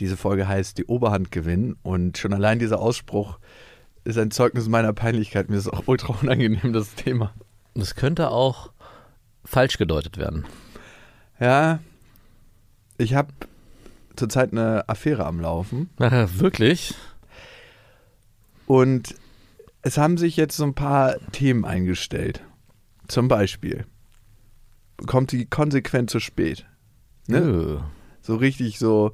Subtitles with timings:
[0.00, 3.38] Diese Folge heißt Die Oberhand gewinnen und schon allein dieser Ausspruch
[4.04, 5.48] ist ein Zeugnis meiner Peinlichkeit.
[5.48, 7.32] Mir ist auch ultra unangenehm, das Thema.
[7.74, 8.72] Das könnte auch
[9.44, 10.44] falsch gedeutet werden.
[11.40, 11.80] Ja,
[12.98, 13.32] ich habe
[14.16, 16.94] zurzeit eine Affäre am Laufen wirklich?
[18.66, 19.14] und
[19.82, 22.42] es haben sich jetzt so ein paar Themen eingestellt.
[23.08, 23.86] Zum Beispiel
[25.06, 26.66] kommt sie konsequent zu spät.
[27.26, 27.40] Ne?
[27.40, 27.80] Nö.
[28.22, 29.12] So richtig so,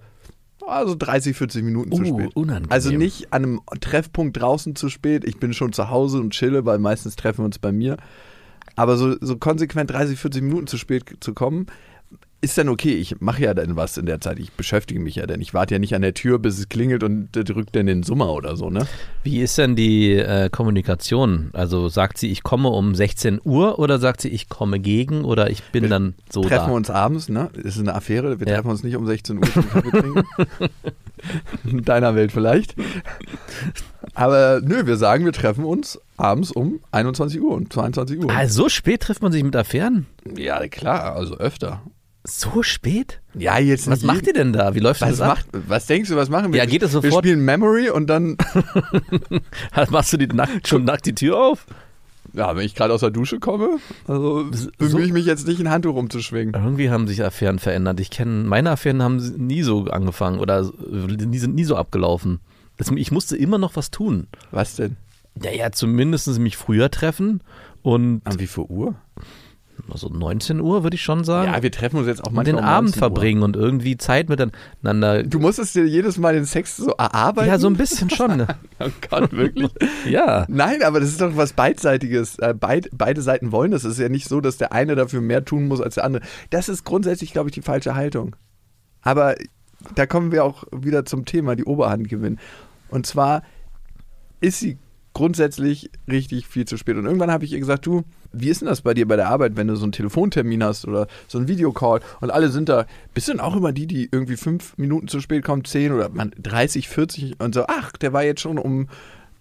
[0.76, 2.36] also 30, 40 Minuten zu Uh, spät.
[2.36, 2.70] unangenehm.
[2.72, 5.24] Also nicht an einem Treffpunkt draußen zu spät.
[5.24, 7.96] Ich bin schon zu Hause und chille, weil meistens treffen wir uns bei mir.
[8.76, 11.66] Aber so, so konsequent 30, 40 Minuten zu spät zu kommen,
[12.42, 12.94] ist dann okay.
[12.94, 14.38] Ich mache ja dann was in der Zeit.
[14.38, 15.40] Ich beschäftige mich ja dann.
[15.40, 18.32] Ich warte ja nicht an der Tür, bis es klingelt und drückt dann den Summer
[18.32, 18.86] oder so, ne?
[19.22, 21.50] Wie ist denn die äh, Kommunikation?
[21.52, 25.50] Also sagt sie, ich komme um 16 Uhr oder sagt sie, ich komme gegen oder
[25.50, 26.68] ich bin dann so treffen da?
[26.68, 27.50] wir uns abends, ne?
[27.54, 28.40] Das ist eine Affäre.
[28.40, 28.54] Wir Ja.
[28.56, 30.22] treffen uns nicht um 16 Uhr zum Kaffee trinken.
[31.64, 32.74] In deiner Welt vielleicht.
[34.14, 38.30] Aber nö, wir sagen, wir treffen uns abends um 21 Uhr und 22 Uhr.
[38.30, 40.06] Ah, so spät trifft man sich mit Affären?
[40.36, 41.82] Ja, klar, also öfter.
[42.24, 43.20] So spät?
[43.34, 44.74] Ja, jetzt Was macht ihr denn da?
[44.74, 45.28] Wie läuft Was, das ab?
[45.38, 46.58] macht, was denkst du, was machen wir?
[46.58, 47.24] Ja, geht es Wir sofort?
[47.24, 48.36] spielen Memory und dann,
[49.90, 51.66] Machst du die nackt, schon nackt die Tür auf?
[52.32, 55.70] ja, wenn ich gerade aus der Dusche komme, also bemühe ich mich jetzt nicht, ein
[55.70, 56.54] Handtuch rumzuschwingen.
[56.54, 57.98] Irgendwie haben sich Affären verändert.
[57.98, 62.38] Ich kenne, meine Affären haben nie so angefangen oder nie, sind nie so abgelaufen.
[62.76, 64.28] Das, ich musste immer noch was tun.
[64.52, 64.96] Was denn?
[65.42, 67.42] Ja, ja, zumindest mich früher treffen
[67.82, 68.94] und An wie viel Uhr?
[69.94, 71.52] So 19 Uhr würde ich schon sagen.
[71.52, 73.08] Ja, wir treffen uns jetzt auch und manchmal den Abend 19 Uhr.
[73.08, 75.22] verbringen und irgendwie Zeit miteinander.
[75.22, 77.48] Du musstest dir jedes Mal den Sex so erarbeiten?
[77.48, 78.36] Ja, so ein bisschen schon.
[78.36, 78.46] ne?
[78.82, 79.70] Oh Gott, wirklich?
[80.08, 80.46] ja.
[80.48, 82.38] Nein, aber das ist doch was Beidseitiges.
[82.38, 83.84] Äh, Beid, beide Seiten wollen das.
[83.84, 86.22] Es ist ja nicht so, dass der eine dafür mehr tun muss als der andere.
[86.48, 88.36] Das ist grundsätzlich, glaube ich, die falsche Haltung.
[89.02, 89.34] Aber
[89.94, 92.38] da kommen wir auch wieder zum Thema, die Oberhand gewinnen.
[92.88, 93.42] Und zwar
[94.40, 94.78] ist sie
[95.20, 96.96] grundsätzlich richtig viel zu spät.
[96.96, 99.28] Und irgendwann habe ich ihr gesagt, du, wie ist denn das bei dir bei der
[99.28, 102.86] Arbeit, wenn du so einen Telefontermin hast oder so einen Videocall und alle sind da,
[103.12, 106.08] bist du denn auch immer die, die irgendwie fünf Minuten zu spät kommen, zehn oder
[106.08, 108.88] man 30, 40 und so, ach, der war jetzt schon um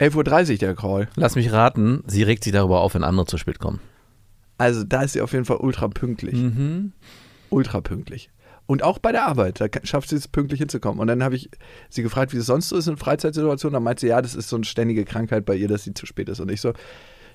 [0.01, 1.07] 11.30 Uhr der Call.
[1.15, 3.79] Lass mich raten, sie regt sich darüber auf, wenn andere zu spät kommen.
[4.57, 6.35] Also da ist sie auf jeden Fall ultra pünktlich.
[6.35, 6.91] Mhm.
[7.51, 8.29] Ultra pünktlich.
[8.69, 10.99] Und auch bei der Arbeit, da schafft sie es pünktlich hinzukommen.
[10.99, 11.49] Und dann habe ich
[11.89, 13.73] sie gefragt, wie es sonst so ist in Freizeitsituationen.
[13.73, 16.05] Dann meinte sie, ja, das ist so eine ständige Krankheit bei ihr, dass sie zu
[16.05, 16.39] spät ist.
[16.39, 16.73] Und ich so,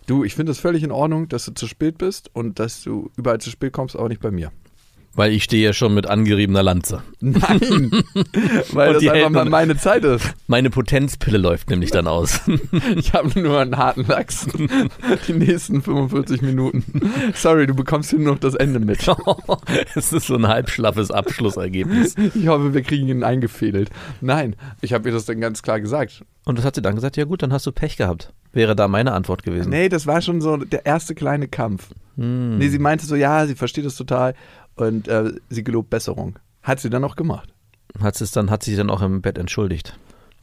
[0.06, 3.11] du, ich finde es völlig in Ordnung, dass du zu spät bist und dass du
[3.17, 4.53] überall zu spät kommst, aber nicht bei mir.
[5.17, 7.03] Weil ich stehe ja schon mit angeriebener Lanze.
[7.21, 7.41] Nein,
[8.73, 10.35] weil Und das einfach mal meine Zeit ist.
[10.49, 12.41] Meine Potenzpille läuft nämlich dann aus.
[12.97, 14.47] Ich habe nur einen harten Lachs.
[15.29, 16.83] Die nächsten 45 Minuten.
[17.35, 19.05] Sorry, du bekommst hier nur noch das Ende mit.
[19.95, 22.15] Es ist so ein halbschlaffes Abschlussergebnis.
[22.35, 23.91] Ich hoffe, wir kriegen ihn eingefädelt.
[24.21, 26.25] Nein, ich habe ihr das dann ganz klar gesagt.
[26.45, 27.17] Und was hat sie dann gesagt?
[27.17, 28.33] Ja gut, dann hast du Pech gehabt.
[28.53, 29.71] Wäre da meine Antwort gewesen.
[29.71, 31.89] Nee, das war schon so der erste kleine Kampf.
[32.17, 32.59] Hm.
[32.59, 34.35] Nee, sie meinte so, ja, sie versteht es total
[34.77, 36.39] und äh, sie gelobt Besserung.
[36.62, 37.49] Hat sie dann auch gemacht.
[38.01, 39.99] Hat sie es dann, hat sie sich dann auch im Bett entschuldigt.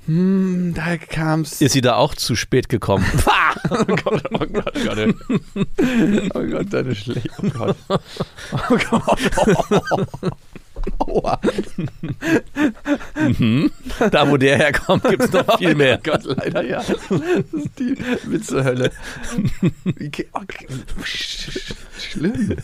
[0.05, 1.61] Hm, da kam's.
[1.61, 3.05] Ist sie da auch zu spät gekommen?
[3.69, 5.15] oh Gott, oh Gott, oh Gott.
[6.33, 7.29] Oh Gott, deine schlecht.
[7.41, 7.75] Oh Gott.
[7.89, 9.19] Oh Gott.
[10.99, 11.39] Aua.
[14.09, 15.99] da, wo der herkommt, gibt es noch viel mehr.
[15.99, 16.79] Oh Gott, leider ja.
[16.79, 18.91] Das ist die Witzehölle.
[19.97, 20.67] Ge- okay.
[21.99, 22.57] Schlimm.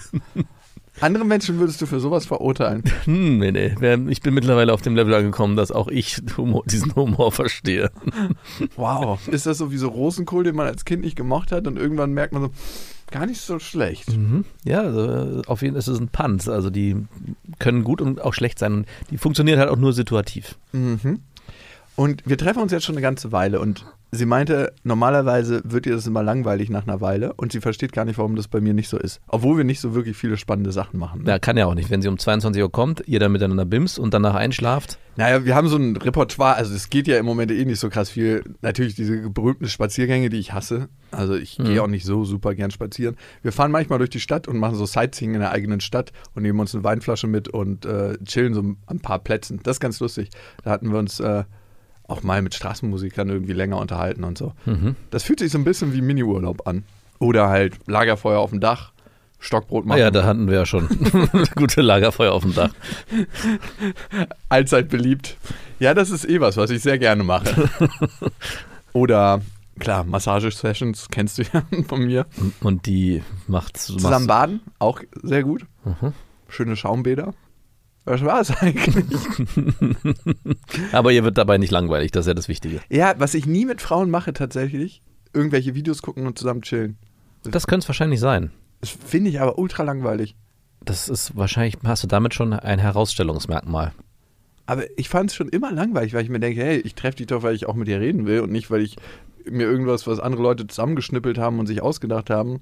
[1.00, 2.84] Andere Menschen würdest du für sowas verurteilen.
[3.06, 4.12] Hm, nee, nee.
[4.12, 7.92] Ich bin mittlerweile auf dem Level angekommen, dass auch ich Humor, diesen Humor verstehe.
[8.76, 9.26] Wow.
[9.28, 12.14] Ist das so wie so Rosenkohl, den man als Kind nicht gemocht hat und irgendwann
[12.14, 12.50] merkt man so,
[13.12, 14.10] gar nicht so schlecht.
[14.16, 14.46] Mhm.
[14.66, 16.48] Ja, also auf jeden Fall ist es ein Panz.
[16.48, 16.96] Also die
[17.60, 18.86] können gut und auch schlecht sein.
[19.10, 20.56] Die funktionieren halt auch nur situativ.
[20.74, 21.22] Mhm.
[21.96, 25.96] Und wir treffen uns jetzt schon eine ganze Weile und sie meinte, normalerweise wird ihr
[25.96, 28.74] das immer langweilig nach einer Weile und sie versteht gar nicht, warum das bei mir
[28.74, 29.20] nicht so ist.
[29.28, 31.24] Obwohl wir nicht so wirklich viele spannende Sachen machen.
[31.24, 31.30] Ne?
[31.32, 31.90] Ja, kann ja auch nicht.
[31.90, 34.98] Wenn sie um 22 Uhr kommt, ihr dann miteinander bimst und danach einschlaft.
[35.18, 37.90] Naja, wir haben so ein Repertoire, also es geht ja im Moment eh nicht so
[37.90, 38.44] krass viel.
[38.62, 40.90] Natürlich diese berühmten Spaziergänge, die ich hasse.
[41.12, 41.64] Also ich Mhm.
[41.66, 43.16] gehe auch nicht so super gern spazieren.
[43.42, 46.44] Wir fahren manchmal durch die Stadt und machen so Sightseeing in der eigenen Stadt und
[46.44, 49.60] nehmen uns eine Weinflasche mit und äh, chillen so an ein paar Plätzen.
[49.64, 50.30] Das ist ganz lustig.
[50.64, 51.44] Da hatten wir uns äh,
[52.08, 54.54] auch mal mit Straßenmusikern irgendwie länger unterhalten und so.
[55.12, 56.84] Das fühlt sich so ein bisschen wie Miniurlaub an.
[57.20, 58.92] Oder halt Lagerfeuer auf dem Dach,
[59.40, 60.00] Stockbrot Ah machen.
[60.00, 60.88] ja, da hatten wir ja schon
[61.56, 62.70] gute Lagerfeuer auf dem Dach.
[64.50, 65.38] allzeit beliebt.
[65.80, 67.70] Ja, das ist eh was, was ich sehr gerne mache.
[68.94, 69.42] Oder,
[69.80, 72.26] klar, Massage-Sessions kennst du ja von mir.
[72.62, 75.66] Und die macht Zusammen baden, auch sehr gut.
[76.50, 77.34] Schöne Schaumbäder.
[78.08, 79.22] Was war es eigentlich?
[80.94, 82.80] Aber ihr wird dabei nicht langweilig, das ist ja das Wichtige.
[82.90, 85.02] ja, was ich nie mit Frauen mache tatsächlich,
[85.34, 86.98] irgendwelche Videos gucken und zusammen chillen.
[87.44, 88.52] Das könnte es wahrscheinlich sein.
[88.80, 90.38] Das finde ich aber ultra langweilig.
[90.86, 93.92] Das ist wahrscheinlich, hast du damit schon ein Herausstellungsmerkmal.
[94.68, 97.28] Aber ich fand es schon immer langweilig, weil ich mir denke, hey, ich treffe dich
[97.28, 98.96] doch, weil ich auch mit dir reden will und nicht, weil ich
[99.44, 102.62] mir irgendwas, was andere Leute zusammengeschnippelt haben und sich ausgedacht haben,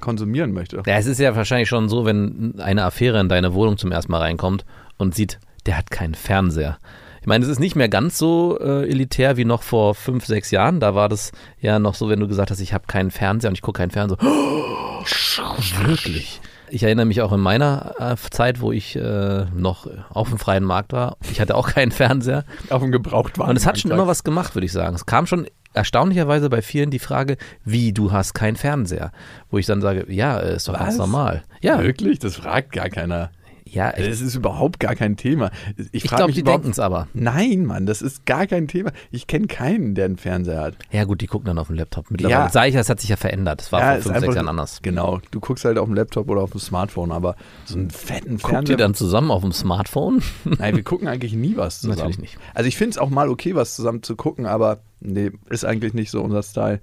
[0.00, 0.82] konsumieren möchte.
[0.86, 4.12] Ja, es ist ja wahrscheinlich schon so, wenn eine Affäre in deine Wohnung zum ersten
[4.12, 4.64] Mal reinkommt
[4.98, 6.78] und sieht, der hat keinen Fernseher.
[7.20, 10.50] Ich meine, es ist nicht mehr ganz so äh, elitär wie noch vor fünf, sechs
[10.50, 10.80] Jahren.
[10.80, 11.30] Da war das
[11.60, 13.92] ja noch so, wenn du gesagt hast, ich habe keinen Fernseher und ich gucke keinen
[13.92, 14.18] Fernseher.
[14.20, 15.04] Oh,
[15.86, 16.40] wirklich?
[16.68, 20.64] Ich erinnere mich auch in meiner äh, Zeit, wo ich äh, noch auf dem freien
[20.64, 21.16] Markt war.
[21.30, 22.44] Ich hatte auch keinen Fernseher.
[22.70, 23.50] Auf dem Gebrauchtwagen.
[23.50, 24.96] Und es hat schon immer was gemacht, würde ich sagen.
[24.96, 29.12] Es kam schon erstaunlicherweise bei vielen die Frage, wie, du hast keinen Fernseher?
[29.50, 31.42] Wo ich dann sage, ja, äh, ist doch ganz normal.
[31.60, 32.18] Ja, Wirklich?
[32.18, 33.30] Das fragt gar keiner.
[33.64, 35.50] ja ich, Das ist überhaupt gar kein Thema.
[35.76, 37.08] Ich, ich glaube, die denken es aber.
[37.14, 38.90] Nein, Mann, das ist gar kein Thema.
[39.10, 40.74] Ich kenne keinen, der einen Fernseher hat.
[40.90, 42.10] Ja gut, die gucken dann auf dem Laptop.
[42.10, 42.48] Mittlerweile Ja.
[42.50, 43.60] sage ich, das hat sich ja verändert.
[43.60, 44.80] Das war ja, vor fünf, sechs Jahren anders.
[44.82, 45.20] Genau.
[45.30, 48.48] Du guckst halt auf dem Laptop oder auf dem Smartphone, aber so einen fetten Guckt
[48.50, 48.74] Fernseher.
[48.74, 50.22] ihr dann zusammen auf dem Smartphone?
[50.44, 51.98] Nein, wir gucken eigentlich nie was zusammen.
[51.98, 52.38] Natürlich nicht.
[52.54, 55.94] Also ich finde es auch mal okay, was zusammen zu gucken, aber nee, ist eigentlich
[55.94, 56.80] nicht so unser Style.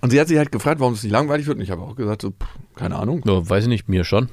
[0.00, 1.58] Und sie hat sich halt gefragt, warum es nicht langweilig wird.
[1.58, 3.22] Und ich habe auch gesagt, so, pff, keine Ahnung.
[3.24, 4.28] Ja, weiß ich nicht, mir schon.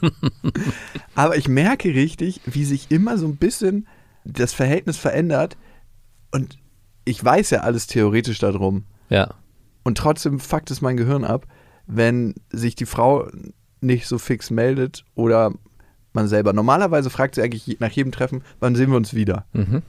[1.16, 3.88] Aber ich merke richtig, wie sich immer so ein bisschen
[4.24, 5.56] das Verhältnis verändert.
[6.30, 6.58] Und
[7.04, 8.84] ich weiß ja alles theoretisch darum.
[9.08, 9.34] Ja.
[9.82, 11.48] Und trotzdem fuckt es mein Gehirn ab,
[11.88, 13.28] wenn sich die Frau
[13.80, 15.52] nicht so fix meldet oder
[16.12, 16.52] man selber.
[16.52, 19.46] Normalerweise fragt sie eigentlich nach jedem Treffen, wann sehen wir uns wieder.
[19.52, 19.82] Mhm.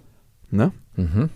[0.50, 0.72] Ne?
[0.96, 1.30] Mhm.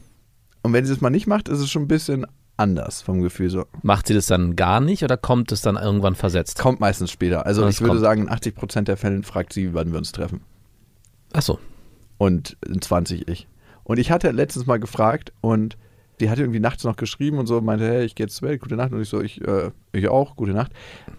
[0.66, 2.26] Und wenn sie es mal nicht macht, ist es schon ein bisschen
[2.58, 3.66] anders vom Gefühl so.
[3.84, 6.58] Macht sie das dann gar nicht oder kommt es dann irgendwann versetzt?
[6.58, 7.46] Kommt meistens später.
[7.46, 8.02] Also Das ich würde kommt.
[8.02, 10.42] sagen, in 80% der Fälle fragt sie, wann wir uns treffen.
[11.34, 11.60] Achso.
[12.18, 13.48] Und in 20 ich.
[13.84, 15.78] Und ich hatte letztens mal gefragt und
[16.20, 18.60] die hatte irgendwie nachts noch geschrieben und so, meinte, hey, ich gehe jetzt zu Bett,
[18.60, 18.92] gute Nacht.
[18.92, 20.72] Und ich so, ich, äh, ich auch, gute Nacht.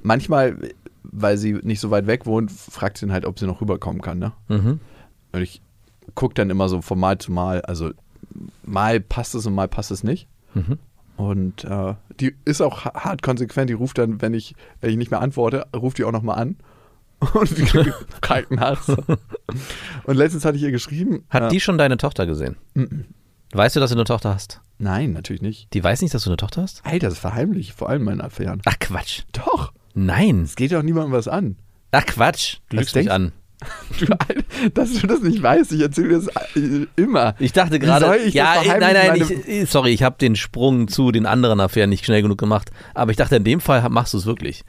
[0.03, 0.57] Manchmal,
[1.05, 4.03] weil sie nicht so weit weg wohnt, fragt sie ihn halt, ob sie noch rüberkommen
[4.03, 4.19] kann.
[4.19, 4.33] Ne?
[4.49, 4.81] Mhm.
[5.31, 5.61] Und ich
[6.17, 7.61] gucke dann immer so von Mal zu Mal.
[7.61, 7.93] Also
[8.65, 10.29] mal passt es und mal passt es nicht.
[10.55, 10.79] Mhm.
[11.17, 13.71] Und äh, die ist auch ha- hart konsequent.
[13.71, 16.57] Die ruft dann, wenn ich, wenn ich nicht mehr antworte, ruft die auch nochmal an.
[17.33, 18.89] Und die kriegt kalten Hals.
[18.89, 21.25] Und letztens hatte ich ihr geschrieben.
[21.31, 22.57] Hat äh, die schon deine Tochter gesehen?
[23.53, 24.61] Weißt du, dass du eine Tochter hast?
[24.79, 25.73] Nein, natürlich nicht.
[25.73, 26.85] Die weiß nicht, dass du eine Tochter hast?
[26.85, 28.61] Alter, das verheimliche ich vor allem meine Affären.
[28.67, 29.23] Ach Quatsch.
[29.33, 30.43] Doch, Nein.
[30.43, 31.57] es geht doch niemandem was an.
[31.93, 32.59] Ach Quatsch.
[32.69, 33.33] Du lügst mich an.
[33.99, 37.35] Du, dass du das nicht weißt, ich erzähle dir das äh, immer.
[37.39, 41.13] Ich dachte gerade, ich ja, das nein, nein, ich, sorry, ich habe den Sprung zu
[41.13, 42.71] den anderen Affären nicht schnell genug gemacht.
[42.95, 44.65] Aber ich dachte, in dem Fall machst du es wirklich,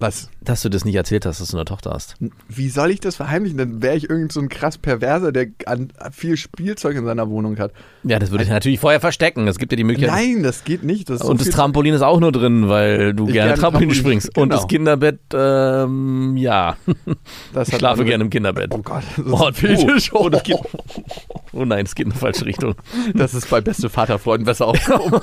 [0.00, 0.28] Was?
[0.42, 2.16] dass du das nicht erzählt hast, dass du eine Tochter hast.
[2.48, 3.58] Wie soll ich das verheimlichen?
[3.58, 7.58] Dann wäre ich irgend so ein krass Perverser, der an viel Spielzeug in seiner Wohnung
[7.58, 7.72] hat.
[8.04, 9.46] Ja, das würde ich natürlich vorher verstecken.
[9.46, 10.16] Es gibt ja die Möglichkeit.
[10.16, 11.10] Nein, das geht nicht.
[11.10, 13.90] Das ist so Und das Trampolin ist auch nur drin, weil du gerne gerne Trampolin
[13.90, 14.28] Trampolin- springst.
[14.38, 14.56] Und genau.
[14.56, 16.76] das Kinderbett, ähm, ja.
[17.52, 18.72] das Ich schlafe gerne im Kinderbett.
[18.72, 20.12] Oh Gott, das ist Oh, Fetisch.
[20.14, 20.56] oh, das geht,
[21.52, 22.74] oh nein, es geht in die falsche Richtung.
[23.14, 25.20] Das ist bei beste Vaterfreunden besser aufgehoben.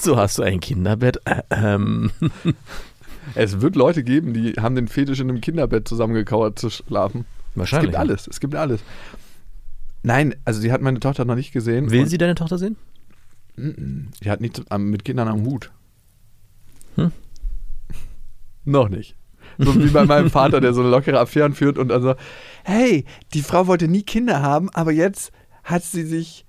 [0.00, 1.18] So hast du ein Kinderbett.
[1.26, 2.10] Äh, ähm.
[3.34, 7.24] Es wird Leute geben, die haben den Fetisch in einem Kinderbett zusammengekauert zu schlafen.
[7.52, 7.90] Es Wahrscheinlich.
[7.90, 8.80] gibt alles, es gibt alles.
[10.02, 11.90] Nein, also sie hat meine Tochter noch nicht gesehen.
[11.90, 12.76] Will sie deine Tochter sehen?
[13.56, 15.70] Die hat nichts mit Kindern am Hut.
[16.96, 17.12] Hm?
[18.64, 19.16] Noch nicht.
[19.58, 22.14] So wie bei meinem Vater, der so lockere Affären führt und dann so,
[22.64, 23.04] hey,
[23.34, 26.44] die Frau wollte nie Kinder haben, aber jetzt hat sie sich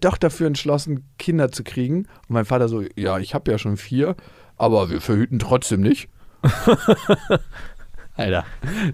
[0.00, 2.06] doch dafür entschlossen, Kinder zu kriegen.
[2.28, 4.16] Und mein Vater so, ja, ich habe ja schon vier,
[4.56, 6.08] aber wir verhüten trotzdem nicht.
[8.16, 8.44] Alter,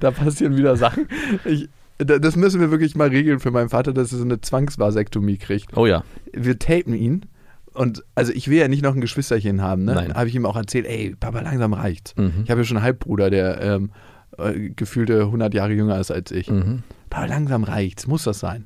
[0.00, 1.08] da passieren wieder Sachen.
[1.44, 4.40] Ich, da- das müssen wir wirklich mal regeln für meinen Vater, dass er so eine
[4.40, 6.04] Zwangsvasektomie kriegt Oh ja.
[6.32, 7.26] wir tapen ihn.
[7.72, 9.94] Und also ich will ja nicht noch ein Geschwisterchen haben, ne?
[9.94, 10.14] Nein.
[10.14, 12.14] Habe ich ihm auch erzählt, ey, Papa, langsam reicht's.
[12.16, 12.42] Mhm.
[12.44, 13.90] Ich habe ja schon einen Halbbruder, der ähm,
[14.38, 16.48] äh, gefühlte 100 Jahre jünger ist als ich.
[16.50, 16.82] Mhm.
[17.10, 18.64] Papa, langsam reicht's, muss das sein?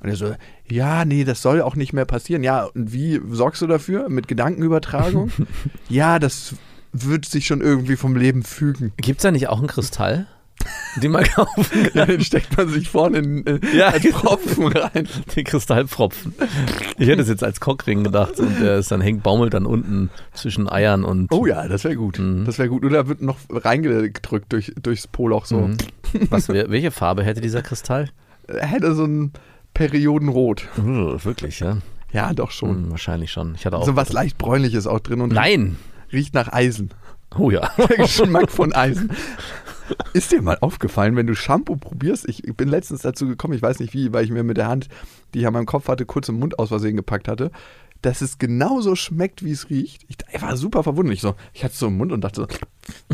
[0.00, 0.34] Und er so,
[0.68, 2.42] ja, nee, das soll auch nicht mehr passieren.
[2.42, 4.08] Ja, und wie sorgst du dafür?
[4.08, 5.30] Mit Gedankenübertragung?
[5.88, 6.54] ja, das
[7.04, 8.92] wird sich schon irgendwie vom Leben fügen.
[8.96, 10.26] Gibt es da nicht auch einen Kristall?
[11.02, 13.88] Den mal kaufen Ja, den steckt man sich vorne in, äh, Ja.
[13.88, 15.06] als Pfropfen rein.
[15.36, 16.34] Den Kristallpfropfen.
[16.96, 20.08] Ich hätte es jetzt als Cockring gedacht und der ist dann hängt, baumelt dann unten
[20.32, 22.18] zwischen Eiern und Oh ja, das wäre gut.
[22.18, 22.46] Mhm.
[22.46, 22.84] Das wäre gut.
[22.86, 25.60] Oder wird noch reingedrückt durch, durchs Poloch so.
[25.60, 25.76] Mhm.
[26.30, 28.08] Was, welche Farbe hätte dieser Kristall?
[28.46, 29.32] Er Hätte so ein
[29.74, 30.66] Periodenrot.
[30.78, 31.78] Uh, wirklich, ja.
[32.12, 32.84] Ja, doch schon.
[32.84, 33.54] Hm, wahrscheinlich schon.
[33.56, 33.84] Ich hatte auch.
[33.84, 35.76] So was leicht bräunliches auch drin und Nein!
[36.12, 36.90] Riecht nach Eisen.
[37.38, 37.70] Oh ja.
[37.76, 39.10] Der Geschmack von Eisen.
[40.12, 42.28] Ist dir mal aufgefallen, wenn du Shampoo probierst?
[42.28, 44.88] Ich bin letztens dazu gekommen, ich weiß nicht wie, weil ich mir mit der Hand,
[45.32, 47.50] die ich an meinem Kopf hatte, kurz im Mund aus Versehen gepackt hatte,
[48.02, 50.04] dass es genauso schmeckt, wie es riecht.
[50.08, 51.14] Ich, ich war super verwundert.
[51.14, 52.46] Ich, so, ich hatte es so im Mund und dachte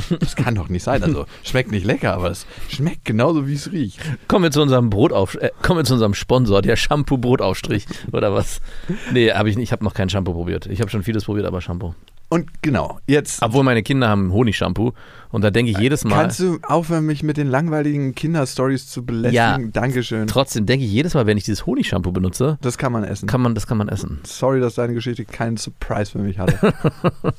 [0.09, 1.03] so, das kann doch nicht sein.
[1.03, 4.01] Also, schmeckt nicht lecker, aber es schmeckt genauso, wie es riecht.
[4.29, 8.35] Kommen wir zu unserem Brotauf äh, kommen wir zu unserem Sponsor, der Shampoo Brotaufstrich oder
[8.35, 8.61] was?
[9.13, 9.69] Nee, habe ich nicht.
[9.69, 10.67] Ich habe noch kein Shampoo probiert.
[10.67, 11.95] Ich habe schon vieles probiert, aber Shampoo.
[12.33, 14.95] Und genau, jetzt Obwohl meine Kinder haben Honigshampoo
[15.33, 19.05] und da denke ich jedes Mal kannst du aufhören, mich mit den langweiligen Kinderstories zu
[19.05, 19.35] belästigen.
[19.35, 19.59] Ja.
[19.71, 20.27] Dankeschön.
[20.29, 23.29] trotzdem denke ich jedes Mal, wenn ich dieses Honigshampoo benutze, Das kann man essen.
[23.29, 24.21] kann man das kann man essen.
[24.25, 26.73] Sorry, dass deine Geschichte keinen Surprise für mich hatte.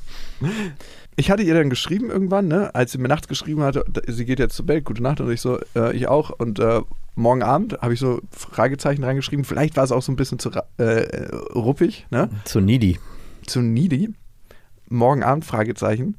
[1.16, 4.38] ich hatte ihr dann geschrieben irgendwann, ne, als sie mir nachts geschrieben hatte, sie geht
[4.38, 6.30] jetzt zu Bett, gute Nacht, und ich so, äh, ich auch.
[6.30, 6.82] Und äh,
[7.16, 9.44] morgen Abend habe ich so Fragezeichen reingeschrieben.
[9.44, 13.00] Vielleicht war es auch so ein bisschen zu äh, ruppig, ne, Zu needy.
[13.44, 14.14] zu needy.
[14.88, 16.16] Morgen Abend Fragezeichen.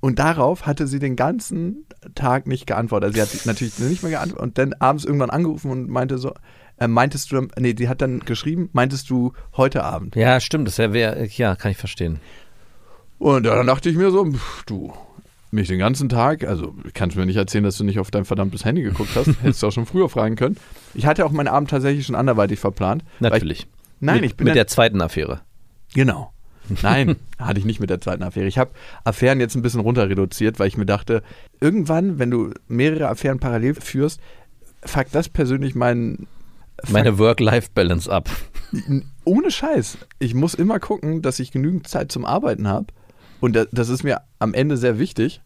[0.00, 3.08] Und darauf hatte sie den ganzen Tag nicht geantwortet.
[3.16, 6.34] Also sie hat natürlich nicht mehr geantwortet und dann abends irgendwann angerufen und meinte so,
[6.78, 10.14] äh, meintest du, nee, die hat dann geschrieben, meintest du heute Abend?
[10.14, 10.68] Ja, stimmt.
[10.68, 12.20] Das wäre, wär, ja, kann ich verstehen.
[13.18, 14.92] Und dann dachte ich mir so, pff, du,
[15.50, 18.24] mich den ganzen Tag, also kannst du mir nicht erzählen, dass du nicht auf dein
[18.24, 19.26] verdammtes Handy geguckt hast.
[19.42, 20.56] Hättest du auch schon früher fragen können.
[20.94, 23.02] Ich hatte auch meinen Abend tatsächlich schon anderweitig verplant.
[23.20, 23.60] Natürlich.
[23.60, 23.66] Ich,
[24.00, 25.40] nein, mit, ich bin mit dann- der zweiten Affäre.
[25.94, 26.32] Genau.
[26.82, 28.46] Nein, hatte ich nicht mit der zweiten Affäre.
[28.46, 28.70] Ich habe
[29.04, 31.22] Affären jetzt ein bisschen runter reduziert, weil ich mir dachte,
[31.60, 34.20] irgendwann, wenn du mehrere Affären parallel führst,
[34.84, 36.26] fuck das persönlich meinen.
[36.88, 38.28] Meine Work-Life-Balance ab.
[39.24, 39.98] Ohne Scheiß.
[40.20, 42.86] Ich muss immer gucken, dass ich genügend Zeit zum Arbeiten habe.
[43.40, 45.40] Und da- das ist mir am Ende sehr wichtig.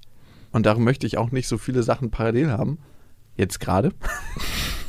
[0.51, 2.79] Und darum möchte ich auch nicht so viele Sachen parallel haben.
[3.37, 3.93] Jetzt gerade.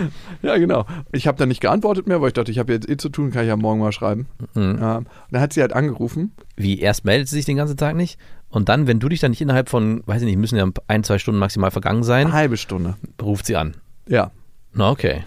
[0.42, 0.84] ja, genau.
[1.12, 3.30] Ich habe dann nicht geantwortet mehr, weil ich dachte, ich habe jetzt eh zu tun,
[3.30, 4.26] kann ich ja morgen mal schreiben.
[4.54, 4.78] Mhm.
[4.80, 6.32] Ähm, und dann hat sie halt angerufen.
[6.56, 8.18] Wie, erst meldet sie sich den ganzen Tag nicht
[8.48, 11.04] und dann, wenn du dich dann nicht innerhalb von, weiß ich nicht, müssen ja ein,
[11.04, 12.96] zwei Stunden maximal vergangen sein, Eine halbe Stunde.
[13.20, 13.74] ruft sie an.
[14.08, 14.30] Ja.
[14.74, 15.24] Na, okay.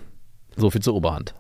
[0.55, 1.33] So viel zur Oberhand.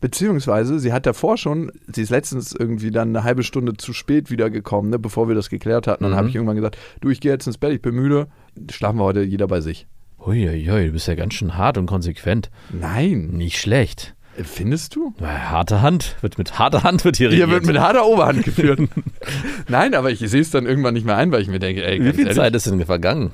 [0.00, 4.30] Beziehungsweise, sie hat davor schon, sie ist letztens irgendwie dann eine halbe Stunde zu spät
[4.32, 6.02] wiedergekommen, ne, bevor wir das geklärt hatten.
[6.02, 6.16] Dann Mhm.
[6.16, 8.26] habe ich irgendwann gesagt, du, ich gehe jetzt ins Bett, ich bin müde.
[8.72, 9.86] Schlafen wir heute jeder bei sich.
[10.26, 12.50] Uiuiui, du bist ja ganz schön hart und konsequent.
[12.72, 13.28] Nein.
[13.32, 14.14] Nicht schlecht.
[14.42, 15.12] Findest du?
[15.20, 16.16] Na, Harte Hand.
[16.22, 17.50] Wird mit harter Hand wird hier Hier regiert.
[17.50, 18.80] wird mit harter Oberhand geführt.
[19.68, 21.98] Nein, aber ich sehe es dann irgendwann nicht mehr ein, weil ich mir denke, ey,
[22.02, 23.32] Wie viel ehrlich, Zeit ist denn vergangen?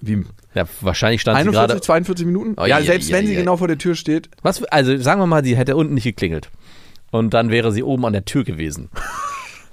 [0.00, 1.80] Wie, Ja, wahrscheinlich stand sie 41, gerade.
[1.80, 2.54] 42 Minuten?
[2.56, 4.28] Oh, ja, je, selbst je, wenn sie genau vor der Tür steht.
[4.42, 6.50] Was, also sagen wir mal, sie hätte unten nicht geklingelt.
[7.12, 8.88] Und dann wäre sie oben an der Tür gewesen.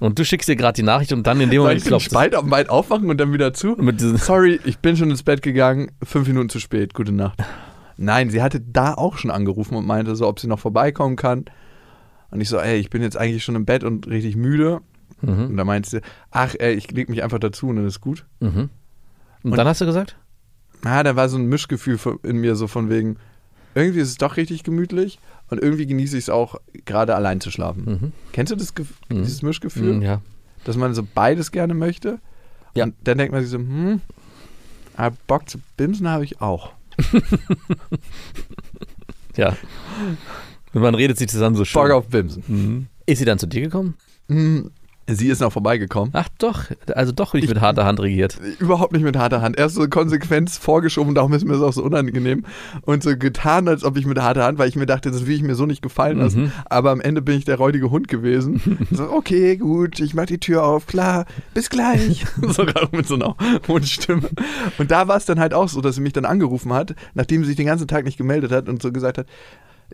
[0.00, 2.12] Und du schickst ihr gerade die Nachricht und dann in dem Moment klopft es.
[2.12, 3.74] Spalt auf Bein aufmachen und dann wieder zu?
[4.18, 7.38] Sorry, ich bin schon ins Bett gegangen, fünf Minuten zu spät, gute Nacht.
[7.96, 11.46] Nein, sie hatte da auch schon angerufen und meinte so, ob sie noch vorbeikommen kann.
[12.30, 14.80] Und ich so, ey, ich bin jetzt eigentlich schon im Bett und richtig müde.
[15.20, 16.00] mhm, Und da meinte sie,
[16.30, 18.24] ach, ey, ich leg mich einfach dazu und dann ist gut.
[18.40, 18.70] mhm.
[19.42, 20.16] Und dann hast du gesagt?
[20.84, 23.16] Ah, da war so ein Mischgefühl in mir, so von wegen,
[23.74, 25.18] irgendwie ist es doch richtig gemütlich
[25.50, 27.84] und irgendwie genieße ich es auch, gerade allein zu schlafen.
[27.84, 28.12] Mhm.
[28.32, 28.72] Kennst du das,
[29.08, 29.22] Mhm.
[29.22, 29.94] dieses Mischgefühl?
[29.94, 30.20] Mhm, ja.
[30.64, 32.18] Dass man so beides gerne möchte?
[32.74, 32.84] Ja.
[32.84, 34.00] Und dann denkt man sich so, hm,
[34.96, 36.72] aber Bock zu bimsen habe ich auch.
[39.36, 39.56] Ja.
[40.72, 41.80] Und man redet sich zusammen so schön.
[41.80, 42.42] Bock auf Bimsen.
[42.48, 42.86] Mhm.
[43.06, 43.94] Ist sie dann zu dir gekommen?
[45.10, 46.10] Sie ist noch vorbeigekommen.
[46.12, 48.38] Ach doch, also doch nicht mit harter Hand regiert.
[48.58, 49.58] Überhaupt nicht mit harter Hand.
[49.58, 52.44] Erst so Konsequenz vorgeschoben, darum ist mir das auch so unangenehm.
[52.82, 55.34] Und so getan, als ob ich mit harter Hand, weil ich mir dachte, das will
[55.34, 56.42] ich mir so nicht gefallen lassen.
[56.42, 56.52] Mhm.
[56.66, 58.60] Aber am Ende bin ich der räudige Hund gewesen.
[58.90, 61.24] so, okay, gut, ich mach die Tür auf, klar,
[61.54, 62.26] bis gleich.
[62.42, 63.34] Sogar mit so einer
[63.66, 64.28] Hundstimme.
[64.76, 67.42] Und da war es dann halt auch so, dass sie mich dann angerufen hat, nachdem
[67.42, 69.26] sie sich den ganzen Tag nicht gemeldet hat und so gesagt hat,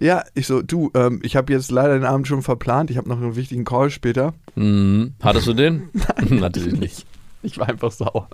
[0.01, 3.09] ja, ich so, du, ähm, ich habe jetzt leider den Abend schon verplant, ich habe
[3.09, 4.35] noch einen wichtigen Call später.
[4.55, 5.15] Mhm.
[5.23, 5.89] Hattest du den?
[6.29, 7.07] Natürlich nicht.
[7.43, 8.29] Ich war einfach sauer.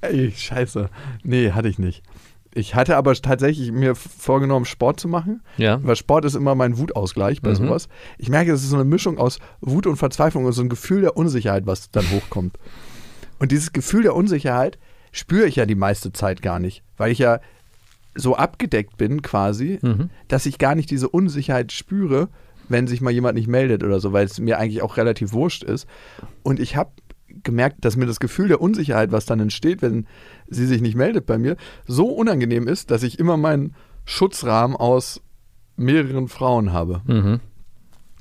[0.00, 0.88] Ey, scheiße.
[1.22, 2.02] Nee, hatte ich nicht.
[2.56, 5.80] Ich hatte aber tatsächlich mir vorgenommen, Sport zu machen, Ja.
[5.82, 7.54] weil Sport ist immer mein Wutausgleich bei Mhm.
[7.56, 7.88] sowas.
[8.16, 11.00] Ich merke, das ist so eine Mischung aus Wut und Verzweiflung und so ein Gefühl
[11.00, 12.56] der Unsicherheit, was dann hochkommt.
[13.40, 14.78] Und dieses Gefühl der Unsicherheit
[15.10, 17.40] spüre ich ja die meiste Zeit gar nicht, weil ich ja
[18.14, 20.10] so abgedeckt bin quasi, Mhm.
[20.28, 22.28] dass ich gar nicht diese Unsicherheit spüre,
[22.68, 25.62] wenn sich mal jemand nicht meldet oder so, weil es mir eigentlich auch relativ wurscht
[25.62, 25.86] ist.
[26.42, 26.90] Und ich habe
[27.42, 30.06] gemerkt, dass mir das Gefühl der Unsicherheit, was dann entsteht, wenn
[30.48, 31.56] sie sich nicht meldet bei mir,
[31.86, 35.20] so unangenehm ist, dass ich immer meinen Schutzrahmen aus
[35.76, 37.40] mehreren Frauen habe, Mhm.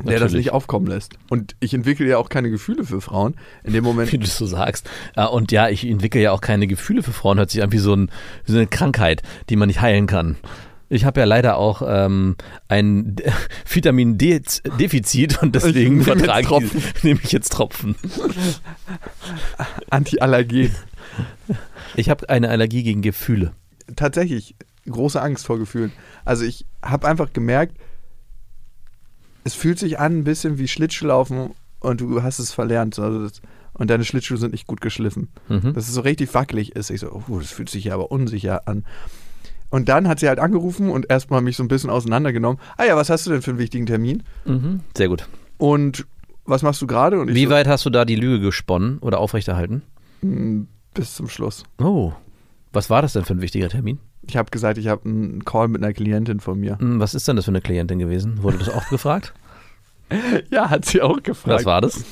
[0.06, 0.46] Der das Natürlich.
[0.46, 1.14] nicht aufkommen lässt.
[1.30, 3.36] Und ich entwickle ja auch keine Gefühle für Frauen.
[3.64, 4.90] In dem Moment Wie du es so sagst.
[5.32, 7.38] Und ja, ich entwickle ja auch keine Gefühle für Frauen.
[7.38, 8.10] Hört sich an wie so, ein,
[8.46, 10.38] wie so eine Krankheit, die man nicht heilen kann.
[10.90, 12.36] Ich habe ja leider auch ähm,
[12.68, 13.24] ein D-
[13.68, 16.72] Vitamin D-Defizit und deswegen Ich vertrage ich,
[17.04, 17.96] nehme ich jetzt Tropfen.
[19.90, 20.72] Antiallergen.
[21.96, 23.54] Ich habe eine Allergie gegen Gefühle.
[23.96, 24.56] tatsächlich
[24.90, 25.92] große Angst vor Gefühlen.
[26.26, 27.78] Also ich habe einfach gemerkt,
[29.44, 32.98] es fühlt sich an ein bisschen wie Schlittschuhlaufen und du hast es verlernt.
[33.00, 33.42] Also das,
[33.74, 35.30] und deine Schlittschuhe sind nicht gut geschliffen.
[35.50, 35.74] Mhm.
[35.74, 36.90] Dass es so richtig wackelig ist.
[36.92, 38.86] Ich so, oh, das fühlt sich ja aber unsicher an.
[39.70, 42.60] Und dann hat sie halt angerufen und erstmal mich so ein bisschen auseinandergenommen.
[42.78, 44.22] Ah ja, was hast du denn für einen wichtigen Termin?
[44.46, 44.82] Mhm.
[44.96, 45.28] Sehr gut.
[45.58, 46.06] Und
[46.46, 47.26] was machst du gerade?
[47.28, 49.82] Wie so, weit hast du da die Lüge gesponnen oder aufrechterhalten?
[50.22, 51.64] "Mm, bis zum Schluss.
[51.82, 52.14] Oh,
[52.72, 53.98] was war das denn für ein wichtiger Termin?
[54.28, 56.78] Ich habe gesagt, ich habe einen Call mit einer Klientin von mir.
[56.80, 58.42] Hm, Was ist denn das für eine Klientin gewesen?
[58.44, 59.34] Wurde das auch gefragt?
[60.52, 61.60] Ja, hat sie auch gefragt.
[61.60, 62.04] Was war das?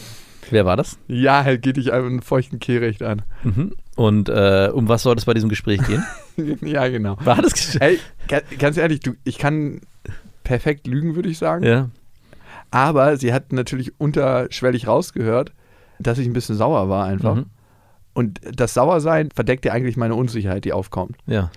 [0.50, 0.98] Wer war das?
[1.08, 3.22] Ja, halt geht dich einen feuchten Kehricht an.
[3.44, 3.74] Mhm.
[3.96, 6.04] Und äh, um was soll es bei diesem Gespräch gehen?
[6.62, 7.18] ja, genau.
[7.24, 7.76] War das?
[7.76, 9.82] Ey, ga- ganz ehrlich, du, ich kann
[10.44, 11.64] perfekt lügen, würde ich sagen.
[11.64, 11.90] Ja.
[12.72, 15.52] Aber sie hat natürlich unterschwellig rausgehört,
[16.00, 17.36] dass ich ein bisschen sauer war einfach.
[17.36, 17.46] Mhm.
[18.14, 21.18] Und das Sauersein verdeckt ja eigentlich meine Unsicherheit, die aufkommt.
[21.28, 21.52] Ja.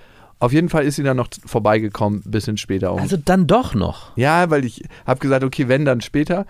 [0.44, 2.92] Auf jeden Fall ist sie dann noch vorbeigekommen, ein bisschen später.
[2.92, 3.00] Um.
[3.00, 4.16] Also dann doch noch.
[4.16, 6.46] ja, weil ich habe gesagt, okay, wenn, dann später.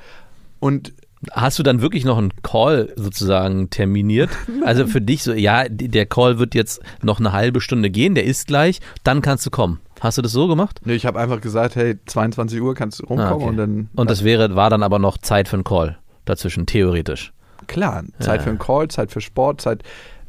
[0.60, 0.92] Und
[1.32, 4.28] Hast du dann wirklich noch einen Call sozusagen terminiert?
[4.64, 8.24] Also für dich so, ja, der Call wird jetzt noch eine halbe Stunde gehen, der
[8.24, 9.80] ist gleich, dann kannst du kommen.
[10.00, 10.80] Hast du das so gemacht?
[10.84, 13.44] ne, ich habe einfach gesagt, hey, 22 Uhr kannst du rumkommen Ah, okay.
[13.46, 13.88] und dann.
[13.94, 15.96] Und das wäre, war dann aber noch Zeit für einen Call
[16.26, 17.32] dazwischen, theoretisch.
[17.68, 18.42] Klar, Zeit Ja.
[18.44, 19.82] für einen Call, Zeit für Sport, Zeit,